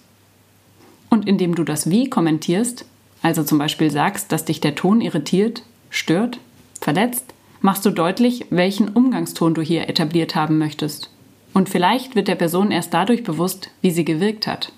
Und 1.10 1.26
indem 1.26 1.54
du 1.54 1.64
das 1.64 1.90
Wie 1.90 2.08
kommentierst, 2.08 2.84
also 3.22 3.42
zum 3.42 3.58
Beispiel 3.58 3.90
sagst, 3.90 4.30
dass 4.30 4.44
dich 4.44 4.60
der 4.60 4.74
Ton 4.74 5.00
irritiert, 5.00 5.62
stört, 5.90 6.38
verletzt, 6.80 7.24
machst 7.62 7.86
du 7.86 7.90
deutlich, 7.90 8.46
welchen 8.50 8.90
Umgangston 8.90 9.54
du 9.54 9.62
hier 9.62 9.88
etabliert 9.88 10.36
haben 10.36 10.58
möchtest. 10.58 11.10
Und 11.54 11.68
vielleicht 11.68 12.14
wird 12.14 12.28
der 12.28 12.34
Person 12.34 12.70
erst 12.70 12.92
dadurch 12.92 13.24
bewusst, 13.24 13.70
wie 13.80 13.90
sie 13.90 14.04
gewirkt 14.04 14.46
hat. 14.46 14.72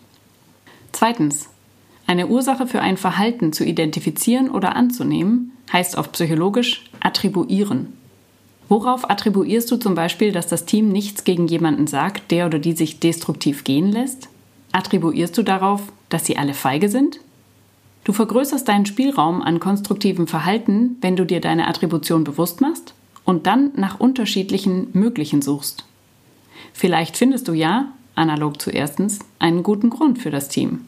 Zweitens. 0.92 1.48
Eine 2.06 2.28
Ursache 2.28 2.68
für 2.68 2.80
ein 2.80 2.96
Verhalten 2.96 3.52
zu 3.52 3.64
identifizieren 3.64 4.48
oder 4.48 4.76
anzunehmen, 4.76 5.50
heißt 5.72 5.98
auf 5.98 6.12
psychologisch 6.12 6.84
attribuieren. 7.00 7.94
Worauf 8.68 9.08
attribuierst 9.08 9.70
du 9.70 9.76
zum 9.76 9.94
Beispiel, 9.94 10.32
dass 10.32 10.48
das 10.48 10.64
Team 10.64 10.88
nichts 10.88 11.22
gegen 11.24 11.46
jemanden 11.46 11.86
sagt, 11.86 12.30
der 12.30 12.46
oder 12.46 12.58
die 12.58 12.72
sich 12.72 12.98
destruktiv 12.98 13.62
gehen 13.62 13.92
lässt? 13.92 14.28
Attribuierst 14.72 15.38
du 15.38 15.42
darauf, 15.42 15.82
dass 16.08 16.26
sie 16.26 16.36
alle 16.36 16.54
feige 16.54 16.88
sind? 16.88 17.20
Du 18.02 18.12
vergrößerst 18.12 18.66
deinen 18.66 18.86
Spielraum 18.86 19.42
an 19.42 19.60
konstruktivem 19.60 20.26
Verhalten, 20.26 20.96
wenn 21.00 21.16
du 21.16 21.24
dir 21.24 21.40
deine 21.40 21.68
Attribution 21.68 22.24
bewusst 22.24 22.60
machst 22.60 22.94
und 23.24 23.46
dann 23.46 23.72
nach 23.76 24.00
unterschiedlichen 24.00 24.88
möglichen 24.92 25.42
suchst. 25.42 25.84
Vielleicht 26.72 27.16
findest 27.16 27.48
du 27.48 27.52
ja, 27.52 27.92
analog 28.14 28.60
zu 28.60 28.70
erstens, 28.70 29.20
einen 29.38 29.62
guten 29.62 29.90
Grund 29.90 30.18
für 30.18 30.30
das 30.30 30.48
Team. 30.48 30.86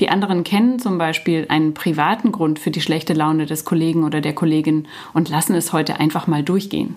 Die 0.00 0.08
anderen 0.08 0.44
kennen 0.44 0.78
zum 0.78 0.96
Beispiel 0.96 1.46
einen 1.50 1.74
privaten 1.74 2.32
Grund 2.32 2.58
für 2.58 2.70
die 2.70 2.80
schlechte 2.80 3.12
Laune 3.12 3.44
des 3.44 3.66
Kollegen 3.66 4.04
oder 4.04 4.22
der 4.22 4.34
Kollegin 4.34 4.86
und 5.12 5.28
lassen 5.28 5.54
es 5.54 5.74
heute 5.74 6.00
einfach 6.00 6.26
mal 6.26 6.42
durchgehen. 6.42 6.96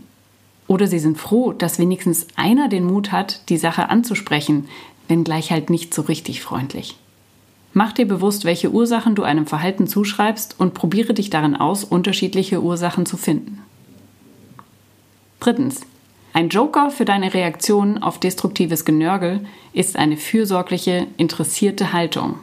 Oder 0.68 0.88
sie 0.88 1.00
sind 1.00 1.18
froh, 1.18 1.54
dass 1.54 1.80
wenigstens 1.80 2.28
einer 2.36 2.70
den 2.70 2.86
Mut 2.86 3.12
hat, 3.12 3.50
die 3.50 3.58
Sache 3.58 3.90
anzusprechen, 3.90 4.68
wenngleich 5.08 5.52
halt 5.52 5.70
nicht 5.70 5.94
so 5.94 6.04
richtig 6.04 6.42
freundlich. 6.42 6.96
Mach 7.74 7.92
dir 7.92 8.08
bewusst, 8.08 8.46
welche 8.46 8.72
Ursachen 8.72 9.16
du 9.16 9.24
einem 9.24 9.48
Verhalten 9.48 9.88
zuschreibst 9.88 10.56
und 10.60 10.74
probiere 10.74 11.14
dich 11.14 11.30
darin 11.30 11.56
aus, 11.56 11.84
unterschiedliche 11.84 12.62
Ursachen 12.62 13.06
zu 13.06 13.18
finden. 13.18 13.60
Drittens. 15.40 15.82
Ein 16.36 16.50
Joker 16.50 16.90
für 16.90 17.06
deine 17.06 17.34
Reaktion 17.34 18.02
auf 18.02 18.20
destruktives 18.20 18.86
Genörgel 18.86 19.46
ist 19.72 19.98
eine 19.98 20.18
fürsorgliche, 20.18 21.06
interessierte 21.18 21.94
Haltung. 21.94 22.40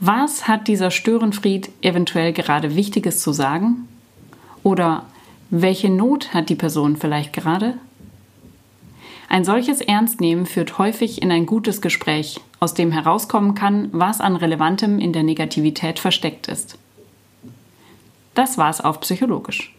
Was 0.00 0.48
hat 0.48 0.66
dieser 0.66 0.90
Störenfried 0.90 1.70
eventuell 1.82 2.32
gerade 2.32 2.74
Wichtiges 2.74 3.20
zu 3.20 3.32
sagen? 3.32 3.88
Oder 4.62 5.06
welche 5.50 5.88
Not 5.88 6.34
hat 6.34 6.48
die 6.48 6.54
Person 6.54 6.96
vielleicht 6.96 7.32
gerade? 7.32 7.74
Ein 9.30 9.44
solches 9.44 9.80
Ernstnehmen 9.80 10.46
führt 10.46 10.78
häufig 10.78 11.22
in 11.22 11.30
ein 11.30 11.46
gutes 11.46 11.80
Gespräch, 11.80 12.40
aus 12.60 12.74
dem 12.74 12.92
herauskommen 12.92 13.54
kann, 13.54 13.88
was 13.92 14.20
an 14.20 14.36
Relevantem 14.36 14.98
in 14.98 15.12
der 15.12 15.22
Negativität 15.22 15.98
versteckt 15.98 16.48
ist. 16.48 16.78
Das 18.34 18.56
war's 18.56 18.80
auf 18.80 19.00
psychologisch. 19.00 19.77